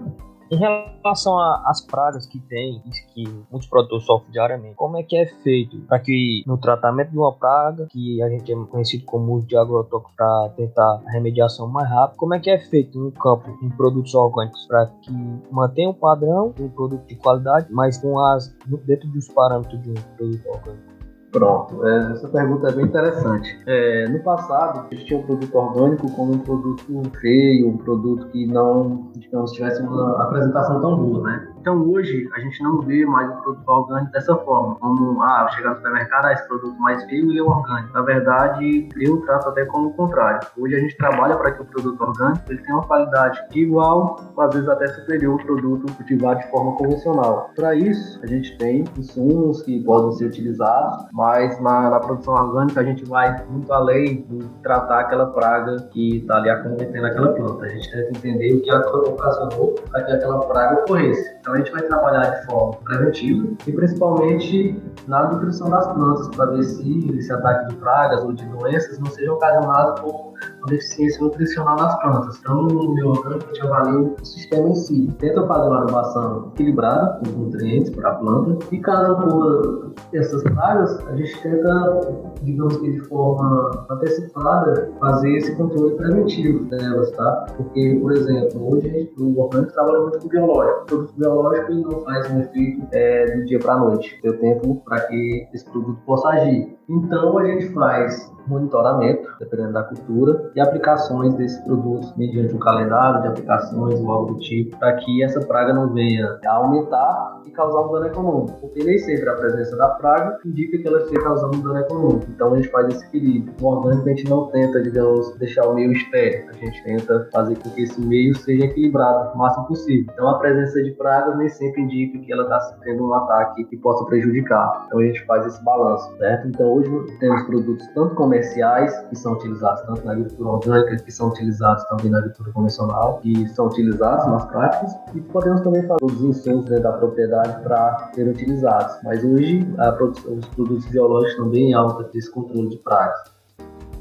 Em 0.51 0.58
relação 0.58 1.39
às 1.39 1.81
pragas 1.81 2.25
que 2.25 2.39
tem, 2.39 2.81
que 3.13 3.23
muitos 3.49 3.67
produtores 3.67 4.05
sofrem 4.05 4.31
diariamente, 4.31 4.75
como 4.75 4.97
é 4.97 5.03
que 5.03 5.17
é 5.17 5.25
feito 5.25 5.77
para 5.81 5.99
que 5.99 6.43
no 6.45 6.58
tratamento 6.58 7.12
de 7.12 7.17
uma 7.17 7.34
praga, 7.34 7.88
que 7.89 8.21
a 8.21 8.29
gente 8.29 8.51
é 8.51 8.55
conhecido 8.65 9.05
como 9.05 9.34
uso 9.34 9.47
de 9.47 9.58
agrotóxico 9.58 10.13
para 10.15 10.49
tentar 10.55 11.01
a 11.08 11.12
remediação 11.12 11.67
mais 11.67 11.89
rápida, 11.89 12.17
como 12.17 12.36
é 12.36 12.39
que 12.39 12.49
é 12.49 12.60
feito 12.60 12.99
no 12.99 13.12
campo 13.12 13.58
em 13.62 13.69
produtos 13.69 14.13
orgânicos 14.13 14.65
para 14.67 14.86
que 15.01 15.12
mantenha 15.51 15.89
o 15.89 15.93
padrão 15.93 16.53
um 16.60 16.69
produto 16.69 17.05
de 17.08 17.15
qualidade, 17.15 17.67
mas 17.71 17.97
com 17.97 18.19
as 18.19 18.55
dentro 18.86 19.08
dos 19.10 19.27
parâmetros 19.29 19.81
de 19.81 19.89
um 19.89 19.93
produto 19.93 20.47
orgânico? 20.47 20.94
Pronto, 21.36 21.86
é, 21.86 22.13
essa 22.13 22.30
pergunta 22.30 22.69
é 22.69 22.71
bem 22.71 22.86
interessante. 22.86 23.60
É, 23.65 24.08
no 24.08 24.19
passado, 24.19 24.88
a 24.89 24.95
gente 24.95 25.06
tinha 25.06 25.19
um 25.19 25.24
produto 25.24 25.54
orgânico 25.54 26.10
como 26.12 26.32
um 26.32 26.39
produto 26.39 27.04
feio, 27.19 27.67
um 27.67 27.78
produto 27.78 28.28
que 28.28 28.48
não, 28.48 29.12
digamos, 29.17 29.52
tivesse 29.52 29.82
uma 29.82 30.24
apresentação 30.24 30.80
tão 30.80 30.95
boa, 30.95 31.24
né? 31.24 31.54
Então 31.65 31.82
hoje 31.89 32.30
a 32.36 32.39
gente 32.41 32.62
não 32.62 32.80
vê 32.80 33.04
mais 33.08 33.28
o 33.28 33.41
produto 33.41 33.67
orgânico 33.67 34.12
dessa 34.12 34.36
forma, 34.36 34.75
como 34.75 35.19
ah, 35.23 35.49
chegar 35.49 35.71
no 35.71 35.78
supermercado, 35.78 36.25
ah, 36.25 36.34
esse 36.34 36.47
produto 36.47 36.80
mais 36.80 37.04
feio 37.06 37.32
e 37.32 37.39
é 37.39 37.41
orgânico. 37.41 37.91
Na 37.91 38.04
verdade, 38.04 38.88
eu 38.95 39.19
trato 39.21 39.49
até 39.49 39.65
como 39.65 39.88
o 39.88 39.93
contrário. 39.95 40.47
Hoje 40.60 40.75
a 40.75 40.80
gente 40.80 40.95
trabalha 40.95 41.36
para 41.36 41.54
que 41.54 41.63
o 41.63 41.65
produto 41.65 41.99
orgânico 41.99 42.43
ele 42.49 42.62
tenha 42.62 42.75
uma 42.75 42.86
qualidade 42.86 43.43
igual, 43.56 44.19
às 44.38 44.54
vezes 44.54 44.69
até 44.69 44.86
superior 44.89 45.39
ao 45.39 45.43
produto 45.43 45.91
cultivado 45.95 46.39
de 46.41 46.51
forma 46.51 46.73
convencional. 46.73 47.49
Para 47.56 47.73
isso, 47.73 48.19
a 48.21 48.28
gente 48.28 48.56
tem 48.60 48.84
insumos 48.95 49.63
que 49.63 49.84
podem 49.84 50.12
ser 50.12 50.25
utilizados, 50.25 51.08
mas 51.13 51.60
na, 51.60 51.89
na 51.89 51.99
produção 51.99 52.36
orgânica 52.36 52.82
a 52.82 52.84
gente 52.84 53.04
vai 53.06 53.43
muito 53.49 53.73
além 53.73 54.21
de 54.30 54.45
tratar 54.62 54.99
aquela 54.99 55.25
praga 55.32 55.78
que 55.91 56.17
está 56.17 56.38
ali 56.38 56.47
acometendo 56.51 57.06
aquela 57.06 57.34
planta. 57.34 57.65
A 57.65 57.69
gente 57.69 57.91
tenta 57.91 58.10
entender 58.10 58.54
o 58.54 58.62
que 58.62 58.71
ocasionou 58.71 59.73
para 59.89 60.04
que 60.04 60.12
aquela 60.12 60.45
praga 60.45 60.82
ocorresse. 60.82 61.36
Então 61.39 61.54
a 61.55 61.57
gente 61.59 61.71
vai 61.71 61.81
trabalhar 61.83 62.29
de 62.29 62.45
forma 62.45 62.73
preventiva 62.83 63.47
e 63.65 63.71
principalmente 63.71 64.83
na 65.07 65.31
nutrição 65.31 65.69
das 65.69 65.87
plantas 65.93 66.27
para 66.35 66.45
ver 66.47 66.63
se 66.63 67.17
esse 67.17 67.31
ataque 67.31 67.69
de 67.69 67.75
pragas 67.75 68.23
ou 68.23 68.33
de 68.33 68.45
doenças 68.45 68.99
não 68.99 69.07
seja 69.07 69.31
ocasionado 69.31 70.01
por 70.01 70.35
uma 70.58 70.67
deficiência 70.67 71.21
nutricional 71.21 71.76
nas 71.78 72.02
plantas. 72.02 72.38
Então, 72.39 72.63
no 72.63 72.93
meu 72.93 73.10
orgânico, 73.10 73.45
a 73.45 73.54
gente 73.54 73.62
avalia 73.62 74.00
o 74.00 74.26
sistema 74.26 74.69
em 74.69 74.76
si. 74.76 75.10
Tenta 75.19 75.45
fazer 75.48 75.67
uma 75.67 75.82
adubação 75.82 76.52
equilibrada 76.54 77.19
com 77.19 77.39
nutrientes 77.39 77.89
para 77.91 78.10
a 78.10 78.15
planta 78.15 78.65
e 78.71 78.80
caso 78.80 79.13
ocorra 79.13 79.86
essas 80.13 80.43
pragas, 80.43 81.00
a 81.08 81.15
gente 81.15 81.41
tenta, 81.41 82.00
digamos 82.41 82.78
que 82.78 82.91
de 82.91 83.00
forma 83.02 83.86
antecipada, 83.89 84.91
fazer 85.00 85.38
esse 85.38 85.56
controle 85.56 85.95
preventivo 85.95 86.65
delas, 86.65 87.12
tá? 87.12 87.45
Porque, 87.56 87.98
por 88.02 88.12
exemplo, 88.13 88.74
hoje 88.74 89.12
o 89.17 89.39
orgânico 89.39 89.74
trabalha 89.74 90.00
muito 90.02 90.19
com 90.19 90.28
biológico. 90.28 90.82
O 90.82 90.86
produto 90.86 91.13
biológico 91.17 91.74
não 91.74 92.02
faz 92.02 92.32
um 92.32 92.39
efeito 92.41 92.88
é, 92.91 93.38
do 93.38 93.45
dia 93.45 93.60
para 93.60 93.74
a 93.74 93.80
noite. 93.80 94.19
Tem 94.21 94.38
tempo 94.38 94.82
para 94.86 95.02
que 95.02 95.48
esse 95.54 95.65
produto 95.65 96.00
possa 96.06 96.30
agir. 96.30 96.76
Então, 96.89 97.38
a 97.38 97.45
gente 97.45 97.74
faz 97.74 98.32
monitoramento, 98.48 99.28
dependendo 99.39 99.74
da 99.74 99.84
cultura, 99.84 100.52
e 100.56 100.62
aplicações 100.62 101.34
desses 101.36 101.60
produtos 101.63 102.15
mediante 102.15 102.54
um 102.54 102.60
calendário 102.60 103.21
de 103.21 103.28
aplicações 103.28 104.00
ou 104.00 104.12
algo 104.12 104.34
do 104.34 104.39
tipo, 104.39 104.78
para 104.78 104.93
que 104.93 105.24
essa 105.24 105.39
praga 105.41 105.74
não 105.74 105.93
venha 105.93 106.39
a 106.45 106.54
aumentar 106.54 107.41
e 107.45 107.52
causar 107.52 107.82
um 107.82 107.91
dano 107.91 108.08
econômico. 108.08 108.60
Porque 108.60 108.84
nem 108.84 108.98
sempre 108.98 109.30
a 109.30 109.36
presença 109.36 109.76
da 109.78 109.89
praga 109.89 110.39
indica 110.45 110.78
que 110.78 110.88
ela 110.88 111.00
esteja 111.00 111.21
causando 111.21 111.58
um 111.58 111.62
dano 111.62 111.80
econômico. 111.80 112.26
Então 112.30 112.54
a 112.54 112.56
gente 112.56 112.69
faz 112.69 112.88
esse 112.88 113.06
equilíbrio. 113.06 113.54
No 113.60 113.67
orgânico 113.67 114.08
a 114.08 114.10
gente 114.10 114.30
não 114.30 114.48
tenta, 114.48 114.82
digamos, 114.82 115.36
deixar 115.38 115.67
o 115.67 115.74
meio 115.74 115.91
estéril. 115.91 116.50
A 116.50 116.54
gente 116.54 116.84
tenta 116.84 117.28
fazer 117.32 117.56
com 117.58 117.69
que 117.69 117.84
esse 117.84 118.00
meio 118.02 118.36
seja 118.36 118.65
equilibrado 118.65 119.34
o 119.34 119.38
máximo 119.38 119.67
possível. 119.67 120.12
Então 120.13 120.28
a 120.30 120.39
presença 120.39 120.82
de 120.84 120.91
pragas 120.91 121.38
nem 121.38 121.50
sempre 121.50 121.82
indica 121.82 122.19
que 122.19 122.32
ela 122.32 122.43
está 122.43 122.60
sofrendo 122.62 123.08
um 123.08 123.13
ataque 123.13 123.63
que 123.65 123.78
possa 123.78 124.06
prejudicar. 124.06 124.86
Então 124.88 125.00
a 125.00 125.04
gente 125.04 125.26
faz 125.26 125.45
esse 125.45 125.63
balanço, 125.63 126.15
certo? 126.17 126.48
Então 126.48 126.74
hoje 126.75 127.17
temos 127.19 127.43
produtos 127.43 127.88
tanto 127.93 128.15
comerciais, 128.15 128.95
que 129.09 129.15
são 129.15 129.33
utilizados 129.33 129.81
tanto 129.83 130.05
na 130.05 130.11
agricultura 130.11 130.49
orgânica, 130.49 130.95
que 130.97 131.11
são 131.11 131.29
utilizados 131.29 131.83
também 131.85 132.11
na 132.11 132.17
agricultura 132.17 132.51
convencional, 132.51 133.19
que 133.19 133.47
são 133.49 133.67
utilizados 133.67 134.25
nas 134.27 134.45
práticas, 134.45 134.95
e 135.13 135.21
podemos 135.21 135.61
também 135.61 135.83
falar 135.83 135.99
dos 135.99 136.21
insumos 136.21 136.65
dentro 136.65 136.83
da 136.83 136.93
propriedade 136.93 137.63
para 137.63 138.11
serem 138.13 138.31
utilizados. 138.31 138.97
Mas 139.03 139.23
hoje, 139.23 139.65
produção, 139.97 140.33
os 140.33 140.47
produtos 140.49 140.85
biológicos 140.88 141.35
também 141.38 141.73
alta 141.73 142.03
desse 142.11 142.31
controle 142.31 142.69
de 142.69 142.77
pragas. 142.77 143.33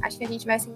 Acho 0.02 0.18
que 0.18 0.24
a 0.24 0.28
gente 0.28 0.46
vai 0.46 0.58
se 0.58 0.70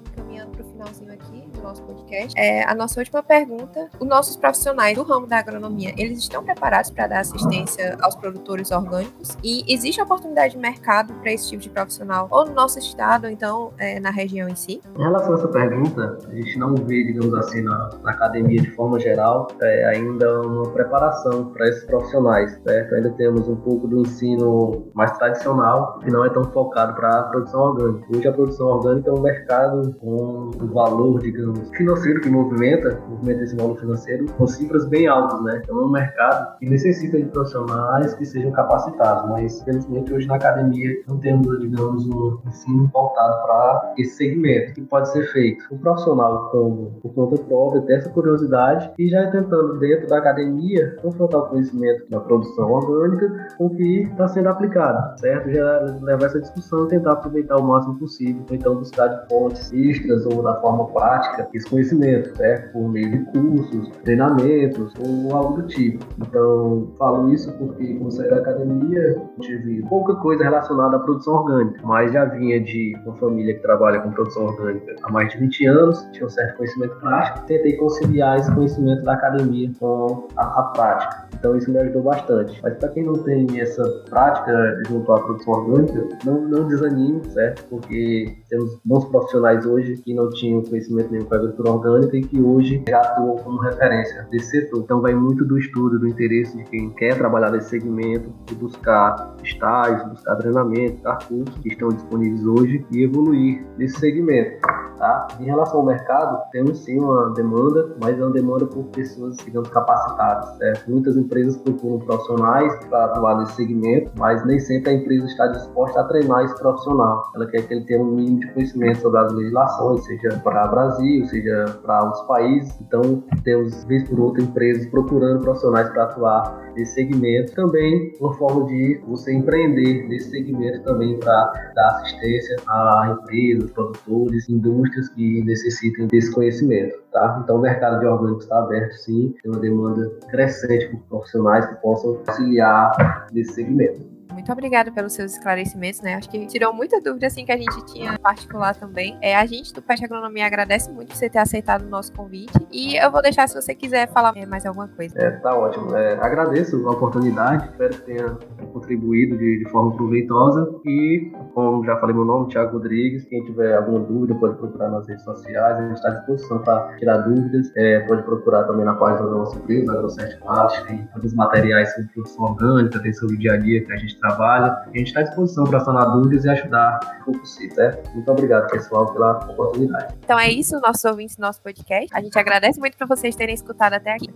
para 0.47 0.63
o 0.63 0.65
finalzinho 0.65 1.13
aqui 1.13 1.49
do 1.55 1.63
nosso 1.63 1.83
podcast. 1.83 2.39
É, 2.39 2.69
a 2.69 2.75
nossa 2.75 3.01
última 3.01 3.23
pergunta: 3.23 3.89
os 3.99 4.07
nossos 4.07 4.37
profissionais 4.37 4.97
do 4.97 5.03
ramo 5.03 5.27
da 5.27 5.39
agronomia, 5.39 5.95
eles 5.97 6.19
estão 6.19 6.45
preparados 6.45 6.91
para 6.91 7.07
dar 7.07 7.21
assistência 7.21 7.97
aos 8.01 8.15
produtores 8.15 8.71
orgânicos? 8.71 9.37
E 9.43 9.65
existe 9.73 10.01
oportunidade 10.01 10.55
de 10.55 10.59
mercado 10.59 11.15
para 11.15 11.33
esse 11.33 11.49
tipo 11.51 11.63
de 11.63 11.71
profissional, 11.71 12.29
ou 12.31 12.47
no 12.47 12.53
nosso 12.53 12.79
estado, 12.79 13.25
ou 13.25 13.31
então 13.31 13.73
é, 13.79 13.99
na 14.01 14.11
região 14.11 14.49
em 14.49 14.57
si? 14.57 14.81
Em 14.97 15.03
relação 15.03 15.33
a 15.33 15.39
essa 15.39 15.49
pergunta, 15.49 16.19
a 16.29 16.35
gente 16.35 16.59
não 16.59 16.75
vê, 16.75 17.05
digamos 17.05 17.35
assim, 17.35 17.63
na, 17.63 17.91
na 18.03 18.11
academia 18.11 18.61
de 18.61 18.71
forma 18.73 18.99
geral, 18.99 19.49
é, 19.61 19.85
ainda 19.87 20.43
uma 20.43 20.71
preparação 20.71 21.47
para 21.47 21.69
esses 21.69 21.85
profissionais, 21.85 22.59
certo? 22.65 22.95
Ainda 22.95 23.11
temos 23.11 23.49
um 23.49 23.57
pouco 23.57 23.87
do 23.87 24.01
ensino 24.01 24.89
mais 24.95 25.17
tradicional, 25.19 25.99
que 25.99 26.11
não 26.11 26.25
é 26.25 26.31
tão 26.31 26.45
focado 26.45 26.95
para 26.95 27.21
a 27.21 27.23
produção 27.25 27.61
orgânica. 27.61 28.07
Hoje 28.15 28.29
a 28.29 28.33
produção 28.33 28.67
orgânica 28.69 29.11
é 29.11 29.13
um 29.13 29.21
mercado 29.21 29.95
com 30.01 30.28
um 30.29 30.67
valor, 30.69 31.21
digamos, 31.21 31.69
financeiro 31.71 32.21
que 32.21 32.29
movimenta, 32.29 33.01
movimenta 33.09 33.43
esse 33.43 33.57
valor 33.57 33.79
financeiro 33.79 34.27
com 34.33 34.47
cifras 34.47 34.87
bem 34.89 35.07
altas, 35.07 35.43
né? 35.43 35.61
Então 35.63 35.79
é 35.79 35.85
um 35.85 35.91
mercado 35.91 36.59
que 36.59 36.69
necessita 36.69 37.19
de 37.19 37.25
profissionais 37.27 38.15
que 38.15 38.25
sejam 38.25 38.51
capacitados, 38.53 39.29
mas 39.31 39.63
felizmente 39.63 40.13
hoje 40.13 40.27
na 40.27 40.37
academia 40.37 40.91
não 41.09 41.19
temos, 41.19 41.59
digamos, 41.61 42.07
um 42.07 42.39
ensino 42.47 42.89
voltado 42.93 43.43
para 43.43 43.95
esse 43.99 44.17
segmento 44.17 44.75
que 44.75 44.83
pode 44.83 45.11
ser 45.11 45.25
feito. 45.33 45.65
O 45.71 45.79
profissional, 45.79 46.51
como 46.51 46.99
por 47.03 47.15
conta 47.15 47.43
própria, 47.45 47.97
essa 47.97 48.11
curiosidade 48.11 48.91
e 48.99 49.09
já 49.09 49.31
tentando 49.31 49.79
dentro 49.79 50.07
da 50.09 50.19
academia 50.19 50.97
confrontar 51.03 51.41
o 51.41 51.47
conhecimento 51.47 52.09
da 52.11 52.21
produção 52.21 52.71
orgânica 52.71 53.49
com 53.57 53.67
o 53.67 53.77
que 53.77 54.03
está 54.03 54.29
sendo 54.29 54.49
aplicado, 54.49 55.19
certo? 55.21 55.51
Já 55.51 55.81
levar 56.03 56.27
essa 56.27 56.41
discussão 56.41 56.87
tentar 56.87 57.13
aproveitar 57.13 57.57
o 57.57 57.67
máximo 57.67 57.99
possível, 57.99 58.43
então 58.51 58.77
buscar 58.77 59.09
de 59.09 59.29
fontes 59.29 59.73
extras 59.73 60.18
ou 60.27 60.43
da 60.43 60.55
forma 60.61 60.87
prática 60.89 61.49
esse 61.55 61.69
conhecimento, 61.69 62.37
certo? 62.37 62.73
Por 62.73 62.89
meio 62.89 63.11
de 63.11 63.19
cursos, 63.33 63.89
treinamentos 64.05 64.93
ou 64.99 65.37
algo 65.37 65.63
do 65.63 65.69
tipo. 65.69 66.05
Então, 66.19 66.89
falo 66.99 67.33
isso 67.33 67.53
porque, 67.59 67.95
como 67.95 68.11
saí 68.11 68.29
da 68.29 68.37
academia, 68.37 69.21
tive 69.41 69.83
pouca 69.89 70.15
coisa 70.17 70.45
relacionada 70.45 70.97
à 70.97 70.99
produção 71.01 71.35
orgânica, 71.35 71.81
mas 71.85 72.13
já 72.13 72.25
vinha 72.25 72.61
de 72.61 72.97
uma 73.05 73.15
família 73.17 73.55
que 73.55 73.61
trabalha 73.61 74.01
com 74.01 74.11
produção 74.11 74.47
orgânica 74.47 74.95
há 75.03 75.13
mais 75.13 75.33
de 75.33 75.39
20 75.39 75.67
anos, 75.67 76.09
tinha 76.13 76.27
um 76.27 76.31
certo 76.31 76.57
conhecimento 76.57 76.97
prático, 76.97 77.47
tentei 77.47 77.77
conciliar 77.77 78.39
esse 78.39 78.53
conhecimento 78.55 79.05
da 79.05 79.15
academia 79.15 79.71
com 79.79 80.27
a, 80.37 80.61
a 80.61 80.63
prática. 80.75 81.29
Então, 81.39 81.57
isso 81.57 81.71
me 81.71 81.79
ajudou 81.79 82.03
bastante. 82.03 82.61
Mas 82.63 82.75
para 82.75 82.89
quem 82.89 83.05
não 83.05 83.15
tem 83.23 83.61
essa 83.61 83.83
prática 84.11 84.83
junto 84.89 85.13
à 85.13 85.21
produção 85.21 85.53
orgânica, 85.55 86.09
não, 86.25 86.41
não 86.41 86.67
desanime, 86.67 87.23
certo? 87.31 87.65
Porque 87.69 88.37
temos 88.49 88.81
bons 88.85 89.05
profissionais 89.07 89.67
hoje 89.67 89.97
que 89.99 90.15
não 90.15 90.31
tinham 90.31 90.63
conhecimento 90.63 91.11
nenhum 91.11 91.25
com 91.25 91.35
a 91.35 91.39
agricultura 91.39 91.71
orgânica 91.73 92.17
e 92.17 92.23
que 92.23 92.41
hoje 92.41 92.83
já 92.89 93.01
atuam 93.01 93.37
como 93.37 93.61
referência 93.61 94.27
desse 94.31 94.51
setor. 94.51 94.81
Então 94.81 95.01
vai 95.01 95.15
muito 95.15 95.45
do 95.45 95.59
estudo, 95.59 95.99
do 95.99 96.09
interesse 96.09 96.57
de 96.57 96.65
quem 96.65 96.91
quer 96.91 97.17
trabalhar 97.17 97.51
nesse 97.51 97.69
segmento, 97.69 98.33
de 98.47 98.55
buscar 98.55 99.37
estágios, 99.43 100.09
buscar 100.11 100.37
treinamento, 100.37 100.95
buscar 100.95 101.19
cursos 101.29 101.59
que 101.59 101.69
estão 101.69 101.89
disponíveis 101.89 102.47
hoje 102.47 102.87
e 102.91 103.03
evoluir 103.03 103.65
nesse 103.77 103.99
segmento. 103.99 104.59
Tá? 104.99 105.29
Em 105.39 105.45
relação 105.45 105.79
ao 105.79 105.87
mercado, 105.87 106.43
temos 106.51 106.79
sim 106.85 106.99
uma 106.99 107.33
demanda, 107.33 107.95
mas 108.03 108.19
é 108.19 108.23
uma 108.23 108.33
demanda 108.33 108.67
por 108.67 108.83
pessoas, 108.87 109.37
digamos, 109.37 109.69
capacitadas. 109.69 110.57
Certo? 110.57 110.91
Muitas 110.91 111.17
empresas 111.17 111.57
procuram 111.59 112.01
profissionais 112.01 112.75
para 112.87 113.05
atuar 113.05 113.39
nesse 113.39 113.53
segmento, 113.53 114.11
mas 114.19 114.45
nem 114.45 114.59
sempre 114.59 114.91
a 114.91 114.95
empresa 114.95 115.27
está 115.27 115.47
disposta 115.49 116.01
a 116.01 116.05
treinar 116.05 116.45
esse 116.45 116.59
profissional. 116.59 117.31
Ela 117.37 117.47
quer 117.47 117.63
que 117.63 117.75
ele 117.75 117.85
tenha 117.85 118.03
um 118.03 118.11
mínimo 118.17 118.38
de 118.39 118.53
conhecimento 118.53 119.01
sobre 119.01 119.21
as 119.21 119.33
legislações, 119.33 120.05
seja 120.05 120.41
para 120.43 120.67
o 120.67 120.71
Brasil, 120.71 121.27
seja 121.27 121.79
para 121.83 122.05
outros 122.05 122.23
países. 122.27 122.79
Então, 122.81 123.23
temos, 123.45 123.85
vez 123.85 124.09
por 124.09 124.21
outra, 124.21 124.43
empresas 124.43 124.87
procurando 124.87 125.41
profissionais 125.41 125.89
para 125.91 126.05
atuar 126.05 126.73
nesse 126.75 126.95
segmento. 126.95 127.53
Também 127.55 128.13
uma 128.21 128.33
forma 128.35 128.67
de 128.67 129.01
você 129.07 129.33
empreender 129.33 130.09
nesse 130.09 130.31
segmento 130.31 130.83
também 130.83 131.19
para 131.19 131.73
dar 131.75 131.89
assistência 131.97 132.57
a 132.69 133.17
empresas, 133.19 133.71
produtores, 133.71 134.49
indústrias 134.49 135.09
que 135.11 135.43
necessitem 135.45 136.07
desse 136.07 136.33
conhecimento. 136.33 136.99
Tá? 137.13 137.41
Então, 137.43 137.57
o 137.57 137.61
mercado 137.61 138.01
de 138.01 138.07
orgânicos 138.07 138.45
está 138.45 138.59
aberto, 138.59 138.93
sim, 138.93 139.35
tem 139.43 139.51
uma 139.51 139.61
demanda 139.61 140.11
crescente 140.31 140.89
por 140.89 141.01
profissionais 141.09 141.67
que 141.67 141.75
possam 141.77 142.21
auxiliar 142.27 143.27
nesse 143.33 143.55
segmento. 143.55 144.18
Muito 144.33 144.53
obrigada 144.53 144.91
pelos 144.93 145.13
seus 145.13 145.33
esclarecimentos, 145.33 146.01
né? 146.01 146.15
Acho 146.15 146.29
que 146.29 146.47
tirou 146.47 146.73
muita 146.73 147.01
dúvida 147.01 147.27
assim 147.27 147.45
que 147.45 147.53
a 147.53 147.57
gente 147.57 147.85
tinha 147.87 148.19
particular 148.19 148.75
também. 148.75 149.19
É, 149.21 149.37
a 149.37 149.45
gente 149.47 149.73
do 149.73 149.83
Pet 149.83 150.05
Agronomia 150.05 150.47
agradece 150.47 150.91
muito 150.91 151.15
você 151.15 151.29
ter 151.29 151.39
aceitado 151.39 151.83
o 151.83 151.89
nosso 151.89 152.13
convite. 152.13 152.53
E 152.71 152.97
eu 152.97 153.11
vou 153.11 153.23
deixar 153.23 153.49
se 153.49 153.61
você 153.61 153.75
quiser 153.75 154.09
falar 154.13 154.35
mais 154.47 154.67
alguma 154.67 154.89
coisa. 154.89 155.19
É, 155.19 155.31
tá 155.31 155.57
ótimo. 155.57 155.97
É, 155.97 156.15
agradeço 156.21 156.77
a 156.89 156.93
oportunidade, 156.93 157.67
espero 157.71 157.95
que 157.95 158.03
tenha 158.03 158.39
contribuído 158.73 159.37
de, 159.37 159.65
de, 159.65 159.71
forma 159.71 159.95
proveitosa. 159.97 160.69
E, 160.85 161.33
como 161.55 161.85
já 161.85 161.97
falei 161.97 162.15
meu 162.15 162.25
nome, 162.25 162.49
Thiago 162.49 162.73
Rodrigues, 162.73 163.25
quem 163.25 163.43
tiver 163.45 163.77
alguma 163.77 164.01
dúvida 164.01 164.35
pode 164.35 164.57
procurar 164.57 164.91
nas 164.91 165.09
redes 165.09 165.25
sociais, 165.25 165.77
a 165.77 165.89
gente 165.89 165.97
está 165.97 166.09
à 166.09 166.13
disposição 166.13 166.59
para 166.61 166.97
tirar 166.99 167.19
dúvidas. 167.19 167.73
É, 167.77 168.01
pode 168.01 168.23
procurar 168.23 168.65
também 168.65 168.85
na 168.85 168.95
página 168.95 169.29
da 169.29 169.37
nossa 169.37 169.57
empresa, 169.57 169.93
AgroCert 169.93 170.39
Quality, 170.41 170.87
tem 170.87 171.09
alguns 171.15 171.35
materiais 171.35 171.93
sobre 171.95 172.09
produção 172.13 172.45
orgânica, 172.45 173.01
tem 173.01 173.13
sobre 173.13 173.37
o 173.37 173.39
dia 173.39 173.53
a 173.55 173.57
dia 173.57 173.85
que 173.85 173.93
a 173.93 173.97
gente 173.97 174.18
trabalha. 174.21 174.83
A 174.87 174.97
gente 174.97 175.09
está 175.09 175.21
à 175.21 175.23
disposição 175.23 175.65
para 175.65 175.81
sanar 175.81 176.11
dúvidas 176.13 176.45
e 176.45 176.51
ajudar 176.51 177.23
o 177.27 177.33
possível, 177.33 177.75
certo? 177.75 178.11
Muito 178.15 178.31
obrigado, 178.31 178.69
pessoal, 178.69 179.13
pela 179.13 179.39
oportunidade. 179.51 180.15
Então 180.23 180.39
é 180.39 180.51
isso, 180.51 180.79
nossos 180.81 181.05
ouvintes 181.05 181.37
do 181.37 181.41
nosso 181.41 181.63
podcast. 181.63 182.09
A 182.13 182.21
gente 182.21 182.39
agradece 182.39 182.79
muito 182.79 182.97
por 182.97 183.07
vocês 183.07 183.35
terem 183.35 183.55
escutado 183.55 183.95
até 183.95 184.13
aqui. 184.13 184.29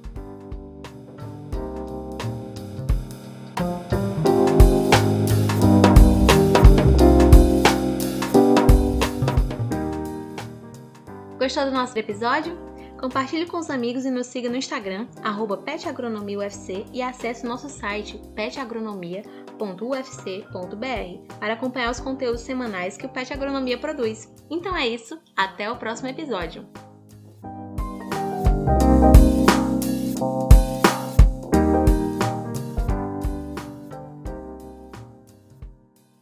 Gostou 11.38 11.64
do 11.64 11.72
nosso 11.72 11.98
episódio? 11.98 12.56
Compartilhe 13.02 13.46
com 13.46 13.56
os 13.56 13.68
amigos 13.68 14.04
e 14.04 14.12
nos 14.12 14.28
siga 14.28 14.48
no 14.48 14.54
Instagram, 14.54 15.08
petagronomiaufc 15.64 16.86
e 16.92 17.02
acesse 17.02 17.44
nosso 17.44 17.68
site 17.68 18.22
www.ufc.br 19.58 21.36
para 21.38 21.54
acompanhar 21.54 21.90
os 21.90 22.00
conteúdos 22.00 22.42
semanais 22.42 22.96
que 22.96 23.06
o 23.06 23.08
PET 23.08 23.32
Agronomia 23.32 23.78
produz. 23.78 24.32
Então 24.50 24.76
é 24.76 24.86
isso, 24.86 25.18
até 25.36 25.70
o 25.70 25.76
próximo 25.76 26.08
episódio! 26.08 26.66